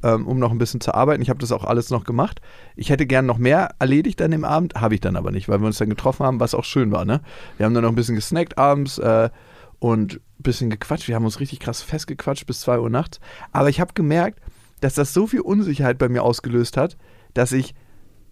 [0.06, 1.24] ähm, um noch ein bisschen zu arbeiten.
[1.24, 2.40] Ich habe das auch alles noch gemacht.
[2.76, 5.60] Ich hätte gern noch mehr erledigt an dem Abend, habe ich dann aber nicht, weil
[5.60, 7.06] wir uns dann getroffen haben, was auch schön war.
[7.06, 7.22] Ne?
[7.58, 9.32] Wir haben dann noch ein bisschen gesnackt abends äh,
[9.80, 11.08] und ein bisschen gequatscht.
[11.08, 13.20] Wir haben uns richtig krass festgequatscht bis 2 Uhr nachts.
[13.52, 14.40] Aber ich habe gemerkt,
[14.80, 16.98] dass das so viel Unsicherheit bei mir ausgelöst hat,
[17.34, 17.74] dass ich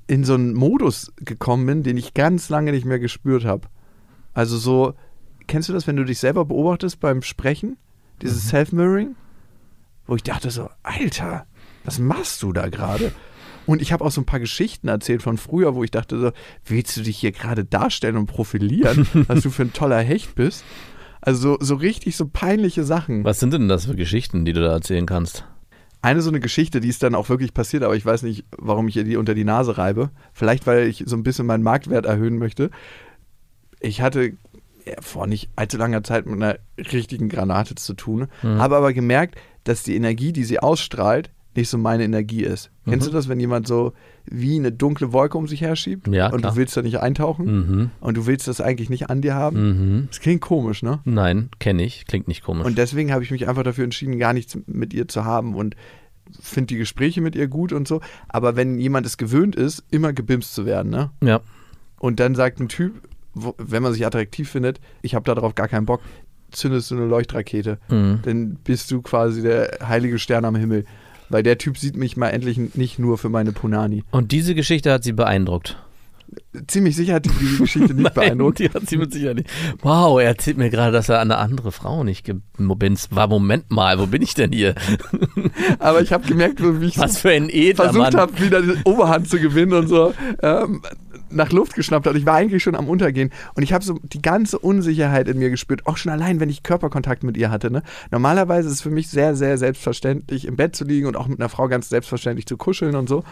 [0.05, 3.67] in so einen Modus gekommen bin, den ich ganz lange nicht mehr gespürt habe.
[4.33, 4.93] Also so,
[5.47, 7.77] kennst du das, wenn du dich selber beobachtest beim Sprechen?
[8.21, 9.15] Dieses Self-Mirroring?
[10.05, 11.47] Wo ich dachte so, Alter,
[11.85, 13.11] was machst du da gerade?
[13.65, 16.31] Und ich habe auch so ein paar Geschichten erzählt von früher, wo ich dachte so,
[16.65, 20.65] willst du dich hier gerade darstellen und profilieren, was du für ein toller Hecht bist?
[21.21, 23.23] Also so, so richtig so peinliche Sachen.
[23.23, 25.45] Was sind denn das für Geschichten, die du da erzählen kannst?
[26.01, 28.89] Eine so eine Geschichte, die ist dann auch wirklich passiert, aber ich weiß nicht, warum
[28.89, 30.09] ich ihr die unter die Nase reibe.
[30.33, 32.69] Vielleicht, weil ich so ein bisschen meinen Marktwert erhöhen möchte.
[33.79, 34.33] Ich hatte
[34.99, 36.57] vor nicht allzu langer Zeit mit einer
[36.91, 38.57] richtigen Granate zu tun, Mhm.
[38.57, 42.71] habe aber gemerkt, dass die Energie, die sie ausstrahlt, nicht so meine Energie ist.
[42.85, 43.11] Kennst Mhm.
[43.11, 43.93] du das, wenn jemand so
[44.25, 46.51] wie eine dunkle Wolke um sich her schiebt Ja, und klar.
[46.53, 47.89] du willst da nicht eintauchen Mhm.
[47.99, 49.57] und du willst das eigentlich nicht an dir haben?
[49.97, 50.07] Mhm.
[50.09, 50.99] Das klingt komisch, ne?
[51.05, 52.05] Nein, kenne ich.
[52.07, 52.65] Klingt nicht komisch.
[52.65, 55.75] Und deswegen habe ich mich einfach dafür entschieden, gar nichts mit ihr zu haben und
[56.39, 58.01] finde die Gespräche mit ihr gut und so.
[58.29, 61.11] Aber wenn jemand es gewöhnt ist, immer gebimst zu werden, ne?
[61.23, 61.41] ja.
[61.99, 62.93] Und dann sagt ein Typ,
[63.33, 66.01] wo, wenn man sich attraktiv findet, ich habe darauf gar keinen Bock,
[66.51, 67.79] zündest du eine Leuchtrakete.
[67.89, 68.19] Mhm.
[68.23, 70.85] Dann bist du quasi der heilige Stern am Himmel.
[71.33, 74.03] Weil der Typ sieht mich mal endlich nicht nur für meine Punani.
[74.11, 75.77] Und diese Geschichte hat sie beeindruckt.
[76.67, 78.59] Ziemlich sicher hat die diese Geschichte nicht beeindruckt.
[78.59, 79.49] die hat sie mit Sicherheit nicht.
[79.81, 83.27] Wow, er erzählt mir gerade, dass er an eine andere Frau nicht gebinst war.
[83.27, 84.75] Moment mal, wo bin ich denn hier?
[85.79, 89.27] Aber ich habe gemerkt, wie ich Was für ein edler versucht habe, wieder die Oberhand
[89.27, 90.83] zu gewinnen und so ähm,
[91.33, 92.15] nach Luft geschnappt hat.
[92.15, 95.49] Ich war eigentlich schon am Untergehen und ich habe so die ganze Unsicherheit in mir
[95.49, 97.71] gespürt, auch schon allein, wenn ich Körperkontakt mit ihr hatte.
[97.71, 97.83] Ne?
[98.11, 101.39] Normalerweise ist es für mich sehr, sehr selbstverständlich, im Bett zu liegen und auch mit
[101.39, 103.23] einer Frau ganz selbstverständlich zu kuscheln und so.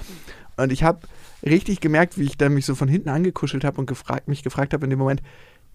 [0.57, 1.07] Und ich habe
[1.43, 4.73] richtig gemerkt, wie ich dann mich so von hinten angekuschelt habe und gefragt, mich gefragt
[4.73, 5.21] habe in dem Moment,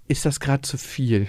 [0.08, 1.28] ist das gerade zu viel?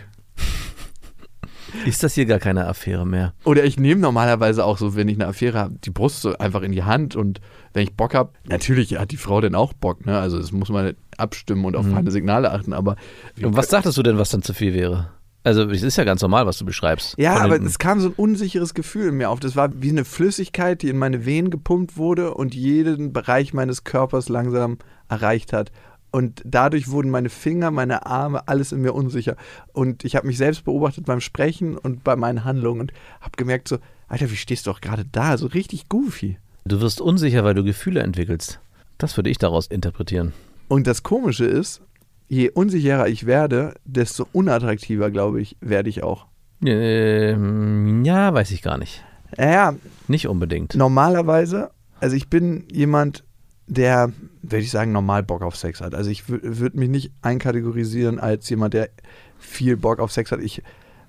[1.85, 3.33] Ist das hier gar keine Affäre mehr?
[3.43, 6.61] Oder ich nehme normalerweise auch so, wenn ich eine Affäre habe, die Brust so einfach
[6.61, 7.41] in die Hand und
[7.73, 10.17] wenn ich Bock habe, natürlich hat die Frau dann auch Bock, ne?
[10.19, 11.91] Also das muss man abstimmen und auf Mhm.
[11.93, 12.95] meine Signale achten, aber
[13.41, 15.09] Und was dachtest du denn, was dann zu viel wäre?
[15.43, 17.15] Also, es ist ja ganz normal, was du beschreibst.
[17.17, 19.39] ja, aber es kam so ein unsicheres Gefühl in mir auf.
[19.39, 23.85] Das war wie eine Flüssigkeit, die in meine Venen gepumpt wurde und jeden Bereich meines
[23.85, 24.77] Körpers langsam
[25.07, 25.71] erreicht hat.
[26.11, 29.35] Und dadurch wurden meine Finger, meine Arme, alles in mir unsicher.
[29.73, 33.67] Und ich habe mich selbst beobachtet beim Sprechen und bei meinen Handlungen und habe gemerkt
[33.67, 35.37] so, Alter, wie stehst du doch gerade da?
[35.37, 36.37] So richtig goofy.
[36.65, 38.59] Du wirst unsicher, weil du Gefühle entwickelst.
[38.97, 40.33] Das würde ich daraus interpretieren.
[40.69, 41.81] Und das Komische ist,
[42.29, 46.25] je unsicherer ich werde, desto unattraktiver, glaube ich, werde ich auch.
[46.65, 49.03] Ähm, ja, weiß ich gar nicht.
[49.37, 49.75] Naja,
[50.07, 50.75] Nicht unbedingt.
[50.75, 53.23] normalerweise, also ich bin jemand,
[53.67, 55.93] der, würde ich sagen, normal Bock auf Sex hat.
[55.93, 58.89] Also ich würde mich nicht einkategorisieren als jemand, der
[59.37, 60.39] viel Bock auf Sex hat.
[60.39, 60.63] Ich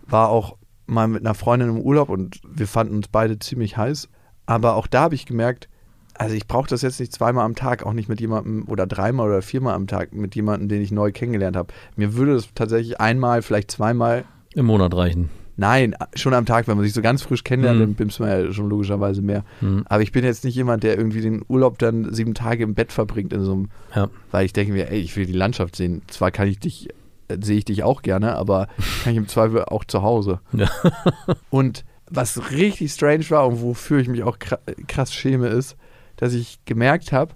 [0.06, 4.08] war auch mal mit einer Freundin im Urlaub und wir fanden uns beide ziemlich heiß.
[4.46, 5.68] Aber auch da habe ich gemerkt,
[6.14, 9.28] also ich brauche das jetzt nicht zweimal am Tag, auch nicht mit jemandem oder dreimal
[9.28, 11.72] oder viermal am Tag mit jemandem, den ich neu kennengelernt habe.
[11.94, 15.30] Mir würde das tatsächlich einmal, vielleicht zweimal Im Monat reichen.
[15.60, 17.82] Nein, schon am Tag, wenn man sich so ganz frisch kennenlernt, Mhm.
[17.82, 19.44] dann bimst man ja schon logischerweise mehr.
[19.60, 19.82] Mhm.
[19.86, 22.92] Aber ich bin jetzt nicht jemand, der irgendwie den Urlaub dann sieben Tage im Bett
[22.92, 24.08] verbringt in so einem, Ja.
[24.30, 26.02] weil ich denke mir, ey, ich will die Landschaft sehen.
[26.06, 26.88] Zwar kann ich dich,
[27.26, 28.68] äh, sehe ich dich auch gerne, aber
[29.02, 30.38] kann ich im Zweifel auch zu Hause.
[30.52, 30.70] Ja.
[31.50, 35.76] Und was richtig strange war und wofür ich mich auch kra- krass schäme, ist,
[36.16, 37.34] dass ich gemerkt habe,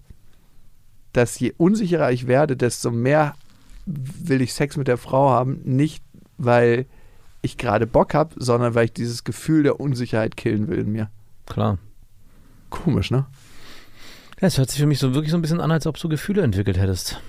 [1.12, 3.34] dass je unsicherer ich werde, desto mehr
[3.84, 5.60] will ich Sex mit der Frau haben.
[5.64, 6.02] Nicht,
[6.38, 6.86] weil
[7.42, 11.10] ich gerade Bock habe, sondern weil ich dieses Gefühl der Unsicherheit killen will in mir.
[11.46, 11.78] Klar.
[12.70, 13.26] Komisch, ne?
[14.40, 16.08] Ja, es hört sich für mich so wirklich so ein bisschen an, als ob du
[16.08, 17.20] Gefühle entwickelt hättest.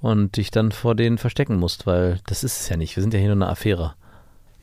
[0.00, 2.96] Und dich dann vor denen verstecken musst, weil das ist es ja nicht.
[2.96, 3.94] Wir sind ja hier nur eine Affäre.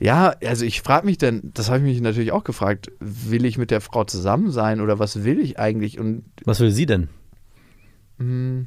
[0.00, 3.58] Ja, also ich frage mich dann, das habe ich mich natürlich auch gefragt, will ich
[3.58, 5.98] mit der Frau zusammen sein oder was will ich eigentlich?
[5.98, 7.08] Und Was will sie denn?
[8.18, 8.66] mh,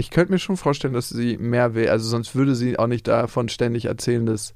[0.00, 1.88] ich könnte mir schon vorstellen, dass sie mehr will.
[1.88, 4.54] Also sonst würde sie auch nicht davon ständig erzählen, dass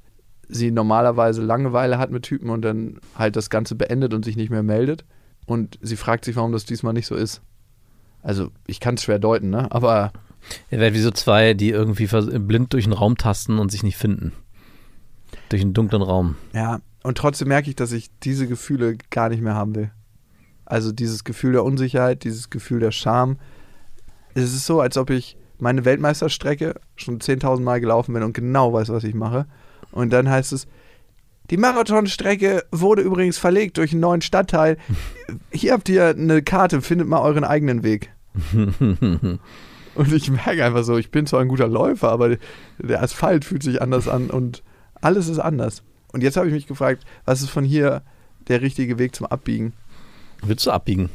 [0.49, 4.51] sie normalerweise Langeweile hat mit Typen und dann halt das Ganze beendet und sich nicht
[4.51, 5.05] mehr meldet.
[5.47, 7.43] Und sie fragt sich, warum das diesmal nicht so ist.
[8.23, 9.71] Also ich kann es schwer deuten, ne?
[9.71, 10.13] Aber
[10.71, 13.97] Ihr werdet wie so zwei, die irgendwie blind durch den Raum tasten und sich nicht
[13.97, 14.33] finden.
[15.49, 16.37] Durch einen dunklen Raum.
[16.53, 19.91] Ja, und trotzdem merke ich, dass ich diese Gefühle gar nicht mehr haben will.
[20.65, 23.39] Also dieses Gefühl der Unsicherheit, dieses Gefühl der Scham.
[24.35, 28.73] Es ist so, als ob ich meine Weltmeisterstrecke schon 10.000 Mal gelaufen bin und genau
[28.73, 29.47] weiß, was ich mache.
[29.93, 30.67] Und dann heißt es,
[31.51, 34.77] die Marathonstrecke wurde übrigens verlegt durch einen neuen Stadtteil.
[35.53, 38.11] Hier habt ihr eine Karte, findet mal euren eigenen Weg.
[39.95, 42.37] Und ich merke einfach so, ich bin zwar ein guter Läufer, aber
[42.79, 44.65] der Asphalt fühlt sich anders an und
[45.01, 45.85] alles ist anders.
[46.13, 48.03] Und jetzt habe ich mich gefragt, was ist von hier
[48.49, 49.73] der richtige Weg zum Abbiegen?
[50.43, 51.11] Willst du abbiegen?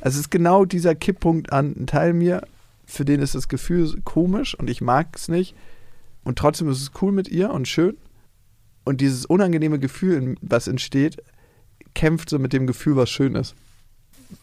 [0.00, 2.42] Also es ist genau dieser Kipppunkt an ein Teil mir,
[2.86, 5.54] für den ist das Gefühl komisch und ich mag es nicht.
[6.24, 7.96] Und trotzdem ist es cool mit ihr und schön.
[8.84, 11.22] Und dieses unangenehme Gefühl, was entsteht,
[11.94, 13.54] kämpft so mit dem Gefühl, was schön ist.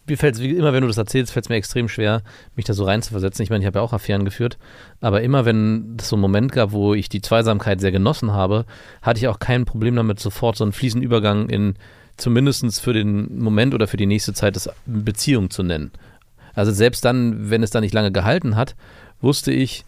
[0.06, 2.22] Mir fällt es, immer wenn du das erzählst, fällt es mir extrem schwer,
[2.56, 3.42] mich da so reinzuversetzen.
[3.42, 4.58] Ich meine, ich habe ja auch Affären geführt,
[5.00, 8.64] aber immer wenn es so einen Moment gab, wo ich die Zweisamkeit sehr genossen habe,
[9.02, 11.74] hatte ich auch kein Problem damit, sofort so einen fließenden Übergang in
[12.16, 15.90] zumindest für den Moment oder für die nächste Zeit das Beziehung zu nennen.
[16.54, 18.76] Also selbst dann, wenn es dann nicht lange gehalten hat,
[19.20, 19.84] wusste ich,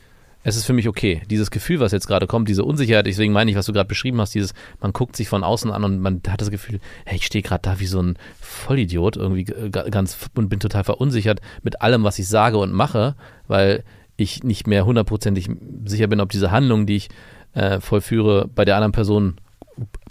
[0.46, 1.22] es ist für mich okay.
[1.30, 4.20] Dieses Gefühl, was jetzt gerade kommt, diese Unsicherheit, deswegen meine ich, was du gerade beschrieben
[4.20, 7.24] hast, dieses, man guckt sich von außen an und man hat das Gefühl, hey, ich
[7.24, 12.04] stehe gerade da wie so ein Vollidiot, irgendwie ganz und bin total verunsichert mit allem,
[12.04, 13.16] was ich sage und mache,
[13.48, 13.84] weil
[14.16, 15.48] ich nicht mehr hundertprozentig
[15.86, 17.08] sicher bin, ob diese Handlungen, die ich
[17.54, 19.36] äh, vollführe, bei der anderen Person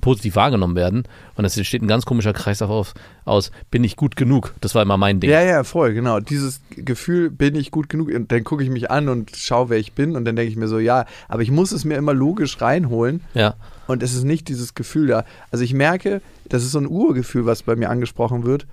[0.04, 1.04] positiv wahrgenommen werden.
[1.36, 4.54] Und es steht ein ganz komischer Kreislauf auf, aus, bin ich gut genug?
[4.60, 5.30] Das war immer mein Ding.
[5.30, 6.20] Ja, ja, voll, genau.
[6.20, 8.10] Dieses Gefühl, bin ich gut genug?
[8.10, 10.18] Und dann gucke ich mich an und schaue, wer ich bin.
[10.18, 13.22] Und dann denke ich mir so, ja, aber ich muss es mir immer logisch reinholen.
[13.34, 13.56] ja.
[13.86, 15.26] Und es ist nicht dieses Gefühl da.
[15.52, 18.66] Also ich merke, das ist so ein Urgefühl, was bei mir angesprochen wird.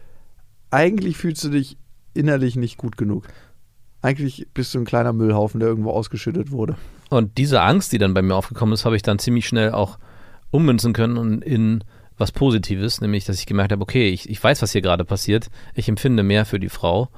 [0.70, 1.76] Eigentlich fühlst du dich
[2.14, 3.26] innerlich nicht gut genug.
[4.02, 6.76] Eigentlich bist du ein kleiner Müllhaufen, der irgendwo ausgeschüttet wurde.
[7.08, 9.98] Und diese Angst, die dann bei mir aufgekommen ist, habe ich dann ziemlich schnell auch
[10.50, 11.84] ummünzen können und in
[12.18, 15.50] was Positives, nämlich, dass ich gemerkt habe, okay, ich, ich weiß, was hier gerade passiert,
[15.74, 17.08] ich empfinde mehr für die Frau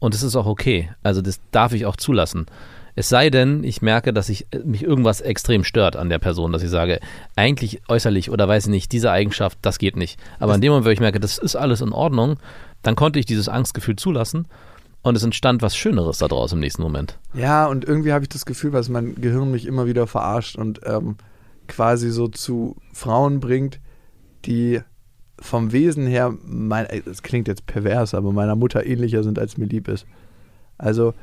[0.00, 0.90] und es ist auch okay.
[1.02, 2.46] Also das darf ich auch zulassen.
[2.94, 6.62] Es sei denn, ich merke, dass ich, mich irgendwas extrem stört an der Person, dass
[6.62, 7.00] ich sage,
[7.36, 10.18] eigentlich äußerlich oder weiß ich nicht, diese Eigenschaft, das geht nicht.
[10.40, 12.36] Aber in dem Moment, wo ich merke, das ist alles in Ordnung,
[12.82, 14.46] dann konnte ich dieses Angstgefühl zulassen
[15.02, 17.16] und es entstand was Schöneres daraus im nächsten Moment.
[17.32, 20.80] Ja, und irgendwie habe ich das Gefühl, dass mein Gehirn mich immer wieder verarscht und
[20.84, 21.16] ähm,
[21.72, 23.80] quasi so zu Frauen bringt,
[24.44, 24.80] die
[25.40, 29.64] vom Wesen her, mein, es klingt jetzt pervers, aber meiner Mutter ähnlicher sind, als mir
[29.64, 30.06] lieb ist.
[30.76, 31.14] Also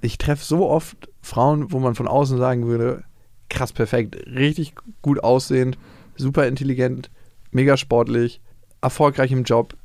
[0.00, 3.02] ich treffe so oft Frauen, wo man von außen sagen würde,
[3.48, 5.76] krass perfekt, richtig gut aussehend,
[6.16, 7.10] super intelligent,
[7.50, 8.40] mega sportlich,
[8.80, 9.76] erfolgreich im Job.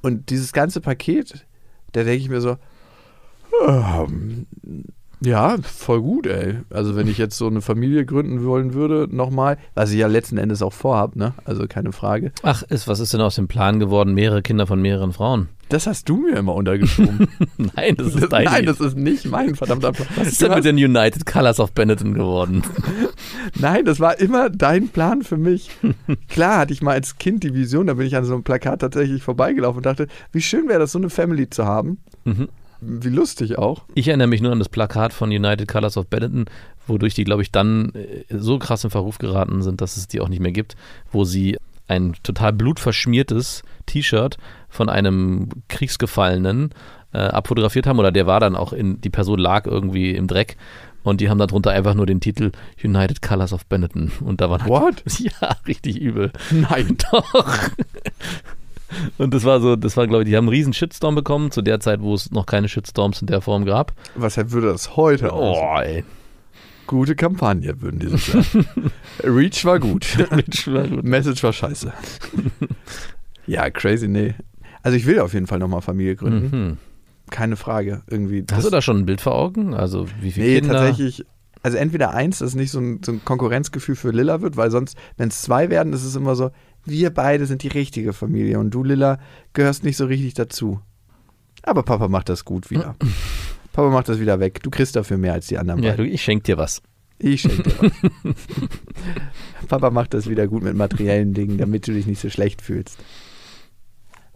[0.00, 1.46] Und dieses ganze Paket,
[1.92, 2.56] da denke ich mir so,
[3.68, 4.46] ähm,
[5.22, 6.58] Ja, voll gut, ey.
[6.70, 10.38] Also wenn ich jetzt so eine Familie gründen wollen würde, nochmal, was ich ja letzten
[10.38, 11.34] Endes auch vorhab, ne?
[11.44, 12.32] Also keine Frage.
[12.42, 14.14] Ach, ist, was ist denn aus dem Plan geworden?
[14.14, 15.48] Mehrere Kinder von mehreren Frauen.
[15.68, 17.28] Das hast du mir immer untergeschoben.
[17.76, 20.08] Nein, das ist dein Nein, das ist nicht mein verdammter Plan.
[20.16, 22.64] Was ist denn mit den United Colors of Benetton geworden?
[23.58, 25.70] Nein, das war immer dein Plan für mich.
[26.28, 28.80] Klar hatte ich mal als Kind die Vision, da bin ich an so einem Plakat
[28.80, 31.98] tatsächlich vorbeigelaufen und dachte, wie schön wäre das, so eine Family zu haben.
[32.24, 32.48] Mhm.
[32.80, 33.82] Wie lustig auch.
[33.94, 36.46] Ich erinnere mich nur an das Plakat von United Colors of Benetton,
[36.86, 40.20] wodurch die, glaube ich, dann äh, so krass in Verruf geraten sind, dass es die
[40.20, 40.76] auch nicht mehr gibt,
[41.12, 41.56] wo sie
[41.88, 44.38] ein total blutverschmiertes T-Shirt
[44.68, 46.70] von einem Kriegsgefallenen
[47.12, 50.56] äh, abfotografiert haben oder der war dann auch in, die Person lag irgendwie im Dreck
[51.02, 54.62] und die haben darunter einfach nur den Titel United Colors of Benetton und da waren
[54.62, 55.02] halt, What?
[55.18, 56.32] ja, richtig übel.
[56.50, 56.96] Nein.
[57.10, 57.48] Doch.
[59.18, 61.62] Und das war so, das war, glaube ich, die haben einen riesen Shitstorm bekommen, zu
[61.62, 63.92] der Zeit, wo es noch keine Shitstorms in der Form gab.
[64.14, 65.56] Was würde das heute aus?
[65.60, 66.04] Oh, ey.
[66.86, 68.66] Gute Kampagne, würden die so sagen.
[69.22, 70.06] Reach war gut.
[71.02, 71.92] Message war scheiße.
[73.46, 74.34] ja, crazy, nee.
[74.82, 76.68] Also ich will auf jeden Fall nochmal Familie gründen.
[76.68, 76.76] Mhm.
[77.30, 78.02] Keine Frage.
[78.08, 78.44] Irgendwie.
[78.50, 79.72] Hast du da schon ein Bild vor Augen?
[79.74, 80.74] Also wie viele Nee, Kinder?
[80.74, 81.24] tatsächlich.
[81.62, 84.70] Also entweder eins, dass es nicht so ein, so ein Konkurrenzgefühl für Lilla wird, weil
[84.70, 86.50] sonst, wenn es zwei werden, ist es immer so,
[86.84, 89.18] wir beide sind die richtige Familie und du, Lilla,
[89.52, 90.80] gehörst nicht so richtig dazu.
[91.62, 92.96] Aber Papa macht das gut wieder.
[93.72, 94.62] Papa macht das wieder weg.
[94.62, 96.06] Du kriegst dafür mehr als die anderen Ja, beiden.
[96.06, 96.82] du, ich schenke dir was.
[97.18, 97.92] Ich schenke dir
[98.24, 98.34] was.
[99.68, 102.98] Papa macht das wieder gut mit materiellen Dingen, damit du dich nicht so schlecht fühlst.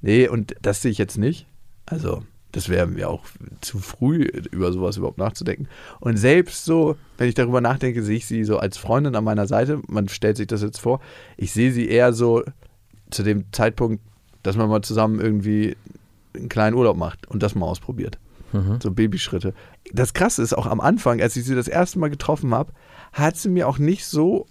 [0.02, 1.46] Nee, und das sehe ich jetzt nicht.
[1.86, 2.22] Also,
[2.54, 3.24] das wäre mir auch
[3.60, 5.66] zu früh, über sowas überhaupt nachzudenken.
[5.98, 9.48] Und selbst so, wenn ich darüber nachdenke, sehe ich sie so als Freundin an meiner
[9.48, 9.82] Seite.
[9.88, 11.00] Man stellt sich das jetzt vor.
[11.36, 12.44] Ich sehe sie eher so
[13.10, 14.00] zu dem Zeitpunkt,
[14.44, 15.76] dass man mal zusammen irgendwie
[16.32, 18.18] einen kleinen Urlaub macht und das mal ausprobiert.
[18.52, 18.78] Mhm.
[18.80, 19.52] So Babyschritte.
[19.92, 22.72] Das Krasse ist auch am Anfang, als ich sie das erste Mal getroffen habe,
[23.12, 24.46] hat sie mir auch nicht so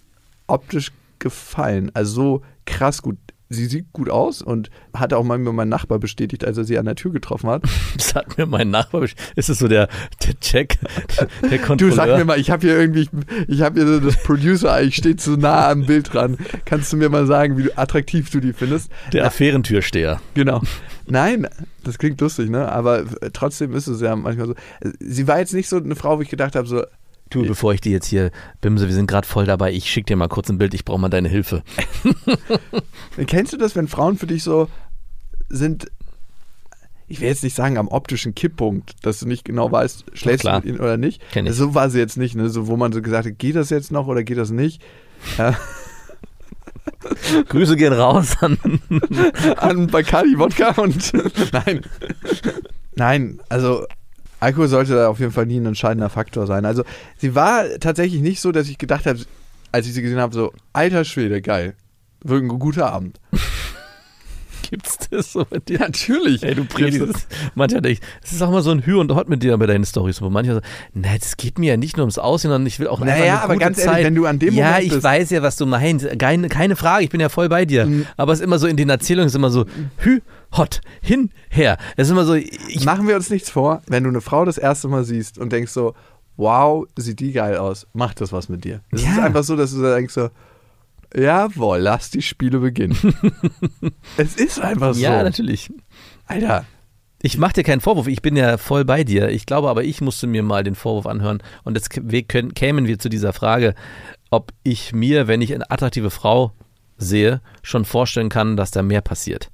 [0.47, 1.89] optisch gefallen.
[1.93, 3.17] Also so krass gut.
[3.49, 6.77] Sie sieht gut aus und hat auch mal mir mein Nachbar bestätigt, als er sie
[6.79, 7.63] an der Tür getroffen hat.
[7.97, 9.87] Das hat mir mein Nachbar besch- Ist es so der,
[10.25, 10.79] der Check,
[11.49, 11.95] der Du Kontrolleur?
[11.95, 13.07] sag mir mal, ich habe hier irgendwie,
[13.47, 16.37] ich habe hier so das Producer, ich stehe zu nah am Bild dran.
[16.65, 18.91] Kannst du mir mal sagen, wie du, attraktiv du die findest?
[19.11, 20.19] der Affärentürsteher.
[20.33, 20.61] Genau.
[21.05, 21.47] Nein,
[21.83, 22.71] das klingt lustig, ne?
[22.71, 23.03] Aber
[23.33, 24.55] trotzdem ist es ja manchmal so.
[24.99, 26.83] Sie war jetzt nicht so eine Frau, wo ich gedacht habe, so,
[27.33, 30.15] Du, bevor ich dir jetzt hier, Bimse, wir sind gerade voll dabei, ich schick dir
[30.15, 31.63] mal kurz ein Bild, ich brauche mal deine Hilfe.
[33.27, 34.69] Kennst du das, wenn Frauen für dich so
[35.49, 35.91] sind,
[37.07, 40.51] ich will jetzt nicht sagen am optischen Kipppunkt, dass du nicht genau weißt, schläfst du
[40.51, 41.21] mit ihnen oder nicht?
[41.31, 41.53] Kenn ich.
[41.53, 42.49] So war sie jetzt nicht, ne?
[42.49, 44.81] so, wo man so gesagt hat, geht das jetzt noch oder geht das nicht?
[45.37, 45.57] Ja,
[47.49, 48.57] Grüße gehen raus an.
[49.57, 51.13] an Bacardi Wodka und
[51.51, 51.81] nein.
[52.95, 53.85] Nein, also
[54.43, 56.65] Alkohol sollte da auf jeden Fall nie ein entscheidender Faktor sein.
[56.65, 56.83] Also
[57.17, 59.19] sie war tatsächlich nicht so, dass ich gedacht habe,
[59.71, 61.73] als ich sie gesehen habe, so, alter Schwede, geil.
[62.23, 63.19] Wirklich ein guter Abend.
[64.69, 65.79] Gibt's das so mit dir?
[65.79, 66.41] Natürlich.
[66.41, 67.27] Ey, du predigst.
[67.53, 69.85] Mancher denkt, es ist auch mal so ein Hü und Hot mit dir bei deinen
[69.85, 70.61] Storys, wo manche so,
[70.93, 73.41] na, das geht mir ja nicht nur ums Aussehen, sondern ich will auch Naja, eine
[73.41, 73.87] aber gute ganz Zeit.
[73.87, 76.07] ehrlich, wenn du an dem ja, Moment ich bist- weiß ja, was du meinst.
[76.17, 77.85] Keine, keine Frage, ich bin ja voll bei dir.
[77.85, 78.07] Mhm.
[78.17, 79.65] Aber es ist immer so in den Erzählungen ist immer so
[79.97, 80.21] Hü,
[80.55, 81.77] Hot, hin, her.
[81.97, 84.57] Es ist immer so, ich, Machen wir uns nichts vor, wenn du eine Frau das
[84.57, 85.95] erste Mal siehst und denkst so,
[86.37, 88.81] wow, sieht die geil aus, macht das was mit dir.
[88.91, 89.23] Es ist Ja.
[89.23, 90.29] einfach so, dass du denkst so,
[91.15, 92.97] jawohl, lass die Spiele beginnen.
[94.17, 94.99] es ist einfach so.
[95.01, 95.71] ja, natürlich.
[96.27, 96.65] Alter,
[97.21, 99.29] Ich mache dir keinen Vorwurf, ich bin ja voll bei dir.
[99.29, 101.41] Ich glaube aber, ich musste mir mal den Vorwurf anhören.
[101.63, 103.75] Und jetzt kämen wir zu dieser Frage,
[104.29, 106.51] ob ich mir, wenn ich eine attraktive Frau
[106.97, 109.49] sehe, schon vorstellen kann, dass da mehr passiert.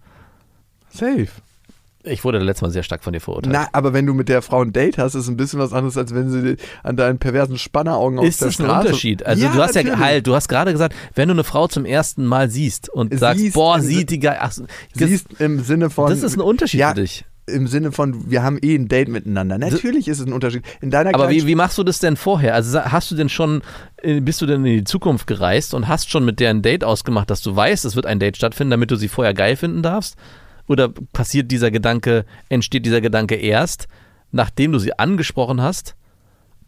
[0.92, 1.28] Safe.
[2.04, 3.52] Ich wurde letztes Mal sehr stark von dir verurteilt.
[3.52, 5.98] Na, aber wenn du mit der Frau ein Date hast, ist ein bisschen was anderes,
[5.98, 8.88] als wenn sie an deinen perversen Spanneraugen aus ist der das ein Straße...
[8.88, 9.26] Unterschied?
[9.26, 10.06] Also Ja, du hast ja natürlich.
[10.06, 13.20] halt, du hast gerade gesagt, wenn du eine Frau zum ersten Mal siehst und Siehst
[13.20, 14.54] sagst, boah, sieht die geil, ach,
[14.94, 16.10] Siehst im Sinne von...
[16.10, 17.26] das ist ein Unterschied ja, für dich.
[17.48, 19.58] im Sinne von, wir haben eh ein Date miteinander.
[19.58, 20.64] Natürlich ist es ein Unterschied.
[20.80, 22.56] In deiner Aber wie, wie machst du das denn vorher?
[22.56, 23.62] Also hast du denn schon,
[24.02, 26.86] äh, bist du denn in die Zukunft gereist und hast schon mit der ein Date
[26.86, 29.84] ausgemacht, dass du weißt, es wird ein Date stattfinden, damit du sie vorher geil finden
[29.84, 30.16] darfst?
[30.70, 33.88] Oder passiert dieser Gedanke, entsteht dieser Gedanke erst,
[34.32, 35.96] nachdem du sie angesprochen hast,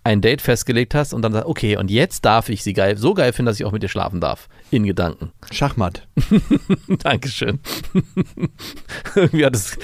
[0.04, 3.14] ein Date festgelegt hast und dann sagst, okay, und jetzt darf ich sie geil, so
[3.14, 4.50] geil finden, dass ich auch mit ihr schlafen darf.
[4.72, 5.32] In Gedanken.
[5.52, 6.08] Schachmatt.
[7.04, 7.60] Dankeschön.
[9.16, 9.78] Irgendwie hat es,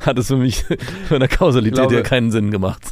[0.00, 0.64] hat es für mich
[1.08, 2.82] von der Kausalität her keinen Sinn gemacht.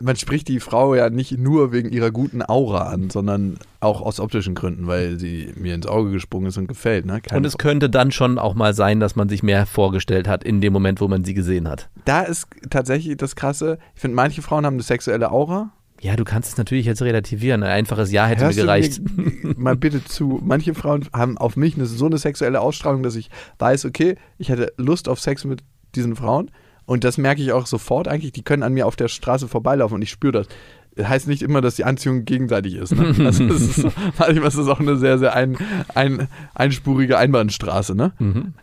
[0.00, 4.20] Man spricht die Frau ja nicht nur wegen ihrer guten Aura an, sondern auch aus
[4.20, 7.06] optischen Gründen, weil sie mir ins Auge gesprungen ist und gefällt.
[7.06, 7.20] Ne?
[7.20, 10.44] Keine Und es könnte dann schon auch mal sein, dass man sich mehr vorgestellt hat
[10.44, 11.88] in dem Moment, wo man sie gesehen hat.
[12.04, 13.78] da ist tatsächlich das Krasse.
[13.94, 15.72] Ich finde, manche Frauen haben eine sexuelle Aura.
[16.02, 17.62] Ja, du kannst es natürlich jetzt relativieren.
[17.62, 19.00] Ein einfaches Ja hätte Hörst mir gereicht.
[19.16, 20.40] mir mal bitte zu.
[20.44, 24.50] Manche Frauen haben auf mich eine, so eine sexuelle Ausstrahlung, dass ich weiß, okay, ich
[24.50, 25.62] hätte Lust auf Sex mit
[25.94, 26.50] diesen Frauen.
[26.86, 28.32] Und das merke ich auch sofort eigentlich.
[28.32, 30.46] Die können an mir auf der Straße vorbeilaufen und ich spüre das.
[30.94, 32.94] Das heißt nicht immer, dass die Anziehung gegenseitig ist.
[32.94, 33.14] Ne?
[33.24, 35.58] Also es ist so, manchmal ist es auch eine sehr, sehr ein,
[35.94, 37.94] ein, einspurige Einbahnstraße.
[37.94, 38.12] Ne?
[38.18, 38.54] Mhm.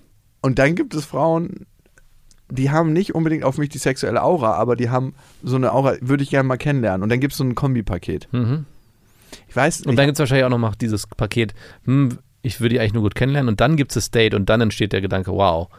[0.42, 1.68] Und dann gibt es Frauen,
[2.50, 5.96] die haben nicht unbedingt auf mich die sexuelle Aura, aber die haben so eine Aura,
[6.02, 7.04] würde ich gerne mal kennenlernen.
[7.04, 8.28] Und dann gibt es so ein Kombipaket.
[8.32, 8.66] Mhm.
[9.48, 11.54] Ich weiß Und dann gibt es wahrscheinlich auch noch mal dieses Paket,
[11.86, 13.50] hm, ich würde die eigentlich nur gut kennenlernen.
[13.50, 15.70] Und dann gibt es das Date und dann entsteht der Gedanke, wow,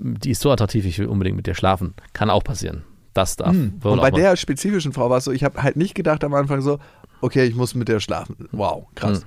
[0.00, 1.94] die ist so attraktiv, ich will unbedingt mit dir schlafen.
[2.12, 2.84] Kann auch passieren.
[3.14, 3.80] Das darf Hm.
[3.82, 6.60] Und bei der spezifischen Frau war es so, ich habe halt nicht gedacht am Anfang
[6.60, 6.78] so,
[7.20, 8.48] okay, ich muss mit der schlafen.
[8.52, 9.20] Wow, krass.
[9.20, 9.24] Hm.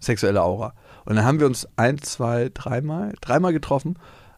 [0.00, 0.74] Sexuelle Aura.
[1.06, 3.96] Und dann haben wir uns ein, zwei, dreimal, dreimal getroffen.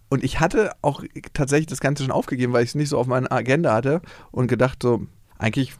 [0.09, 3.07] Und ich hatte auch tatsächlich das Ganze schon aufgegeben, weil ich es nicht so auf
[3.07, 5.03] meiner Agenda hatte und gedacht so,
[5.39, 5.73] eigentlich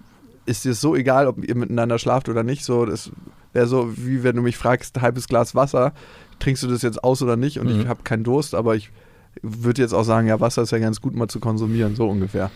[0.47, 2.65] ist dir so egal, ob ihr miteinander schlaft oder nicht.
[2.65, 3.13] So, das
[3.53, 5.93] wäre so, wie wenn du mich fragst, halbes Glas Wasser,
[6.41, 7.61] trinkst du das jetzt aus oder nicht?
[7.61, 7.89] Und ich Mhm.
[7.89, 8.91] habe keinen Durst, aber ich
[9.41, 12.51] würde jetzt auch sagen, ja, Wasser ist ja ganz gut mal zu konsumieren, so ungefähr.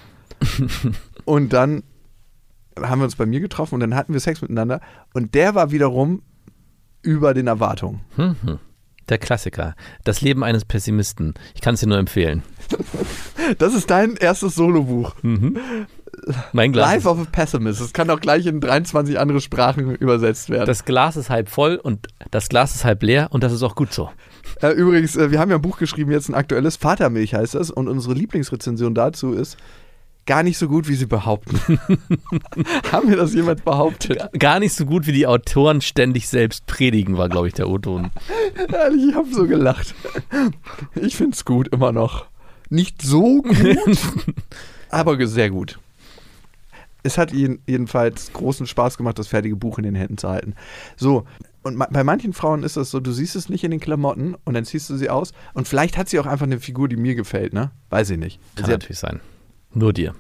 [1.25, 1.83] und dann
[2.81, 4.81] haben wir uns bei mir getroffen und dann hatten wir Sex miteinander
[5.15, 6.23] und der war wiederum
[7.03, 8.01] über den Erwartungen.
[8.17, 8.59] Mhm.
[9.09, 9.77] Der Klassiker.
[10.05, 11.35] Das Leben eines Pessimisten.
[11.55, 12.43] Ich kann es dir nur empfehlen.
[13.59, 15.15] Das ist dein erstes Solobuch.
[16.53, 16.95] Mein Glas.
[16.95, 17.81] Life of a Pessimist.
[17.81, 20.67] Das kann auch gleich in 23 andere Sprachen übersetzt werden.
[20.67, 23.77] das Glas ist halb voll und das Glas ist halb leer und das ist auch
[23.77, 24.11] gut so.
[24.63, 27.71] Äh, übrigens, äh, wir haben ja ein Buch geschrieben, jetzt ein aktuelles, Vatermilch heißt das,
[27.71, 29.57] und unsere Lieblingsrezension dazu ist,
[30.27, 31.59] gar nicht so gut, wie sie behaupten.
[32.93, 34.29] haben wir das jemals behauptet?
[34.39, 38.11] Gar nicht so gut, wie die Autoren ständig selbst predigen, war, glaube ich, der O-Ton.
[38.73, 39.95] Ehrlich, ich habe so gelacht.
[40.95, 42.27] Ich finde es gut, immer noch.
[42.69, 43.57] Nicht so gut,
[44.91, 45.79] aber sehr gut.
[47.05, 50.57] Es hat jeden, jedenfalls großen Spaß gemacht, das fertige Buch in den Händen zu halten.
[50.97, 51.25] So,
[51.67, 54.35] und ma bei manchen Frauen ist das so, du siehst es nicht in den Klamotten
[54.45, 56.97] und dann ziehst du sie aus und vielleicht hat sie auch einfach eine Figur, die
[56.97, 57.73] mir gefällt, ne?
[57.91, 58.41] Weiß ich nicht.
[58.55, 59.21] Kann sie natürlich sein.
[59.75, 60.15] Nur dir.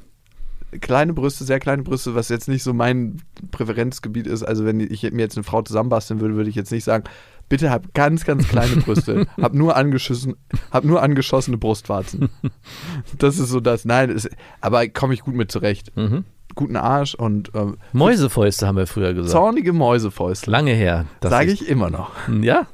[0.80, 4.42] kleine Brüste, sehr kleine Brüste, was jetzt nicht so mein Präferenzgebiet ist.
[4.42, 7.04] Also wenn ich mir jetzt eine Frau zusammenbasteln würde, würde ich jetzt nicht sagen,
[7.48, 9.26] bitte hab ganz, ganz kleine Brüste.
[9.40, 10.34] hab nur angeschissen,
[10.70, 12.28] hab nur angeschossene Brustwarzen.
[13.18, 13.84] Das ist so das.
[13.84, 14.28] Nein, ist,
[14.60, 15.96] aber komme ich gut mit zurecht.
[15.96, 16.24] Mhm.
[16.54, 19.32] Guten Arsch und ähm, Mäusefäuste haben wir früher gesagt.
[19.32, 20.50] zornige Mäusefäuste.
[20.50, 21.06] Lange her.
[21.20, 22.12] Das Sage ich immer noch.
[22.42, 22.66] Ja.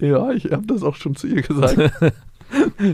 [0.00, 1.78] Ja, ich habe das auch schon zu ihr gesagt,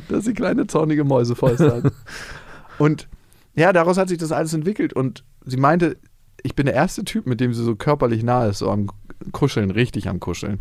[0.09, 1.93] dass sie kleine zornige Mäusefäuste hat.
[2.79, 3.09] Und
[3.55, 4.93] ja, daraus hat sich das alles entwickelt.
[4.93, 5.97] Und sie meinte,
[6.43, 8.88] ich bin der erste Typ, mit dem sie so körperlich nah ist, so am
[9.33, 10.61] Kuscheln, richtig am Kuscheln.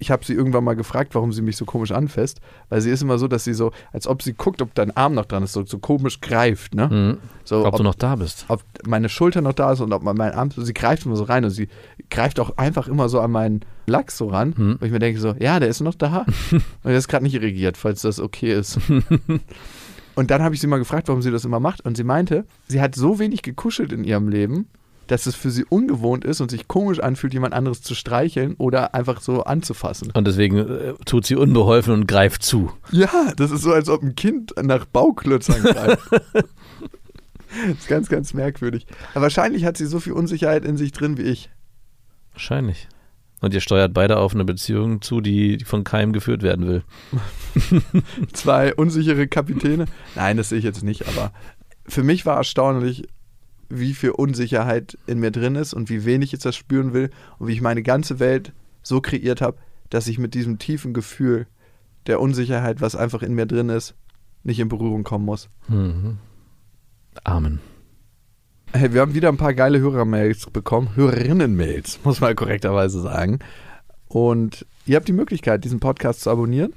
[0.00, 3.02] Ich habe sie irgendwann mal gefragt, warum sie mich so komisch anfasst, weil sie ist
[3.02, 5.52] immer so, dass sie so, als ob sie guckt, ob dein Arm noch dran ist,
[5.54, 6.88] so, so komisch greift, ne?
[6.88, 7.18] Mhm.
[7.44, 8.44] So, Ob du noch da bist.
[8.48, 11.44] ob meine Schulter noch da ist und ob mein Arm, sie greift immer so rein
[11.44, 11.68] und sie
[12.10, 14.76] greift auch einfach immer so an meinen Lachs so ran, Hm.
[14.78, 17.34] wo ich mir denke so, ja, der ist noch da und der ist gerade nicht
[17.34, 18.78] irrigiert, falls das okay ist.
[20.14, 22.44] und dann habe ich sie mal gefragt, warum sie das immer macht und sie meinte,
[22.68, 24.68] sie hat so wenig gekuschelt in ihrem Leben,
[25.08, 28.94] dass es für sie ungewohnt ist und sich komisch anfühlt, jemand anderes zu streicheln oder
[28.94, 30.12] einfach so anzufassen.
[30.14, 32.70] Und deswegen äh, tut sie unbeholfen und greift zu.
[32.92, 36.08] Ja, das ist so, als ob ein Kind nach Bauklötzern greift.
[37.66, 38.86] das ist ganz, ganz merkwürdig.
[39.14, 41.50] Aber wahrscheinlich hat sie so viel Unsicherheit in sich drin wie ich.
[42.32, 42.88] Wahrscheinlich.
[43.40, 46.82] Und ihr steuert beide auf eine Beziehung zu, die von keinem geführt werden will.
[48.32, 49.86] Zwei unsichere Kapitäne.
[50.16, 51.32] Nein, das sehe ich jetzt nicht, aber
[51.86, 53.08] für mich war erstaunlich,
[53.68, 57.48] wie viel Unsicherheit in mir drin ist und wie wenig ich das spüren will und
[57.48, 58.52] wie ich meine ganze Welt
[58.82, 59.58] so kreiert habe,
[59.90, 61.46] dass ich mit diesem tiefen Gefühl
[62.06, 63.94] der Unsicherheit, was einfach in mir drin ist,
[64.42, 65.48] nicht in Berührung kommen muss.
[65.68, 66.18] Mhm.
[67.24, 67.60] Amen.
[68.72, 70.94] Hey, wir haben wieder ein paar geile Hörermails bekommen.
[70.94, 73.38] Hörerinnen-Mails, muss man korrekterweise sagen.
[74.08, 76.72] Und ihr habt die Möglichkeit, diesen Podcast zu abonnieren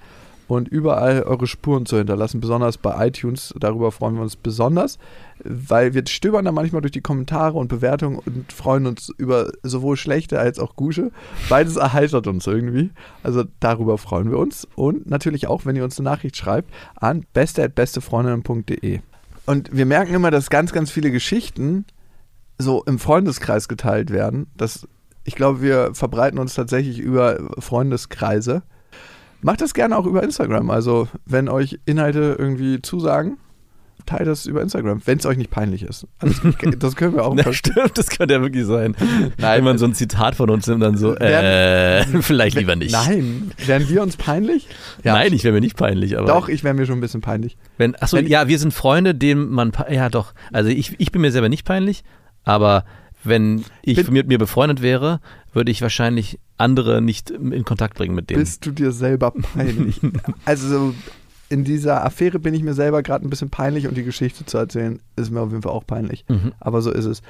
[0.51, 3.53] und überall eure Spuren zu hinterlassen, besonders bei iTunes.
[3.57, 4.99] Darüber freuen wir uns besonders,
[5.45, 9.95] weil wir stöbern da manchmal durch die Kommentare und Bewertungen und freuen uns über sowohl
[9.95, 11.13] schlechte als auch gute.
[11.47, 12.89] Beides erheitert uns irgendwie.
[13.23, 14.67] Also darüber freuen wir uns.
[14.75, 18.99] Und natürlich auch, wenn ihr uns eine Nachricht schreibt, an beste.bestefreundinnen.de.
[19.45, 21.85] Und wir merken immer, dass ganz, ganz viele Geschichten
[22.57, 24.47] so im Freundeskreis geteilt werden.
[24.57, 24.85] Das,
[25.23, 28.63] ich glaube, wir verbreiten uns tatsächlich über Freundeskreise.
[29.41, 30.69] Macht das gerne auch über Instagram.
[30.69, 33.38] Also, wenn euch Inhalte irgendwie zusagen,
[34.06, 36.08] teilt das über Instagram, wenn es euch nicht peinlich ist.
[36.19, 36.49] Also,
[36.80, 37.36] das können wir auch.
[37.38, 38.95] Ja, stimmt, das könnte ja wirklich sein.
[39.38, 42.92] Nein, Wenn man so ein Zitat von uns nimmt, dann so, äh, vielleicht lieber nicht.
[42.92, 44.67] Nein, wären wir uns peinlich?
[45.04, 46.27] Nein, ich wäre mir nicht peinlich, aber.
[46.27, 47.58] Doch, ich wäre mir schon ein bisschen peinlich.
[47.77, 51.21] Wenn, achso, Wenn- ja, wir sind Freunde, denen man, ja doch, also ich, ich bin
[51.21, 52.04] mir selber nicht peinlich,
[52.44, 52.85] aber
[53.24, 55.19] wenn ich Bin- mit mir befreundet wäre,
[55.54, 58.40] würde ich wahrscheinlich andere nicht in Kontakt bringen mit denen.
[58.40, 60.00] Bist du dir selber peinlich?
[60.46, 60.94] also so
[61.50, 64.58] in dieser Affäre bin ich mir selber gerade ein bisschen peinlich und die Geschichte zu
[64.58, 66.24] erzählen ist mir auf jeden Fall auch peinlich.
[66.30, 66.54] Mhm.
[66.60, 67.22] Aber so ist es.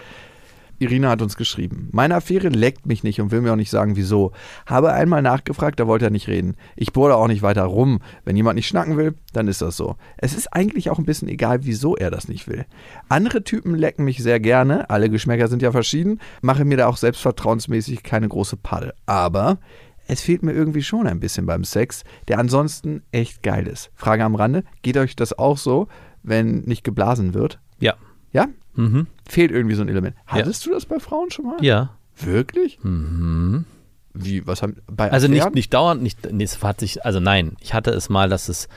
[0.82, 1.90] Irina hat uns geschrieben.
[1.92, 4.32] Meine Affäre leckt mich nicht und will mir auch nicht sagen, wieso.
[4.66, 6.56] Habe einmal nachgefragt, da wollte er nicht reden.
[6.76, 8.00] Ich bohre auch nicht weiter rum.
[8.26, 9.96] Wenn jemand nicht schnacken will, dann ist das so.
[10.18, 12.66] Es ist eigentlich auch ein bisschen egal, wieso er das nicht will.
[13.10, 14.90] Andere Typen lecken mich sehr gerne.
[14.90, 16.20] Alle Geschmäcker sind ja verschieden.
[16.42, 18.96] Mache mir da auch selbstvertrauensmäßig keine große Palle.
[19.06, 19.60] Aber
[20.08, 23.92] es fehlt mir irgendwie schon ein bisschen beim Sex, der ansonsten echt geil ist.
[23.94, 25.88] Frage am Rande, geht euch das auch so,
[26.24, 27.60] wenn nicht geblasen wird?
[27.80, 27.94] Ja.
[28.34, 28.48] Ja?
[28.76, 29.08] Mhm.
[29.28, 30.16] Fehlt irgendwie so ein Element.
[30.26, 31.58] Hattest du das bei Frauen schon mal?
[31.64, 31.90] Ja.
[32.18, 32.80] Wirklich?
[32.84, 33.66] Mhm.
[34.14, 35.54] Wie, was haben, bei Also nicht, Affären?
[35.54, 38.68] nicht dauernd, nicht, nee, es hat sich, also nein, ich hatte es mal, dass es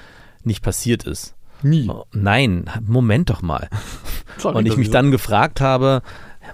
[0.44, 1.34] nicht passiert ist.
[1.62, 1.88] Nie.
[1.88, 3.68] Oh, Nein, Moment doch mal.
[4.38, 6.02] Sorry, Und ich mich so- dann gefragt habe,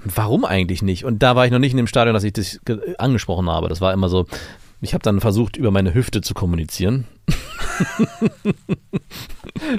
[0.04, 1.04] warum eigentlich nicht?
[1.04, 3.68] Und da war ich noch nicht in dem Stadion, dass ich das ge- angesprochen habe.
[3.68, 4.26] Das war immer so,
[4.80, 7.06] ich habe dann versucht, über meine Hüfte zu kommunizieren.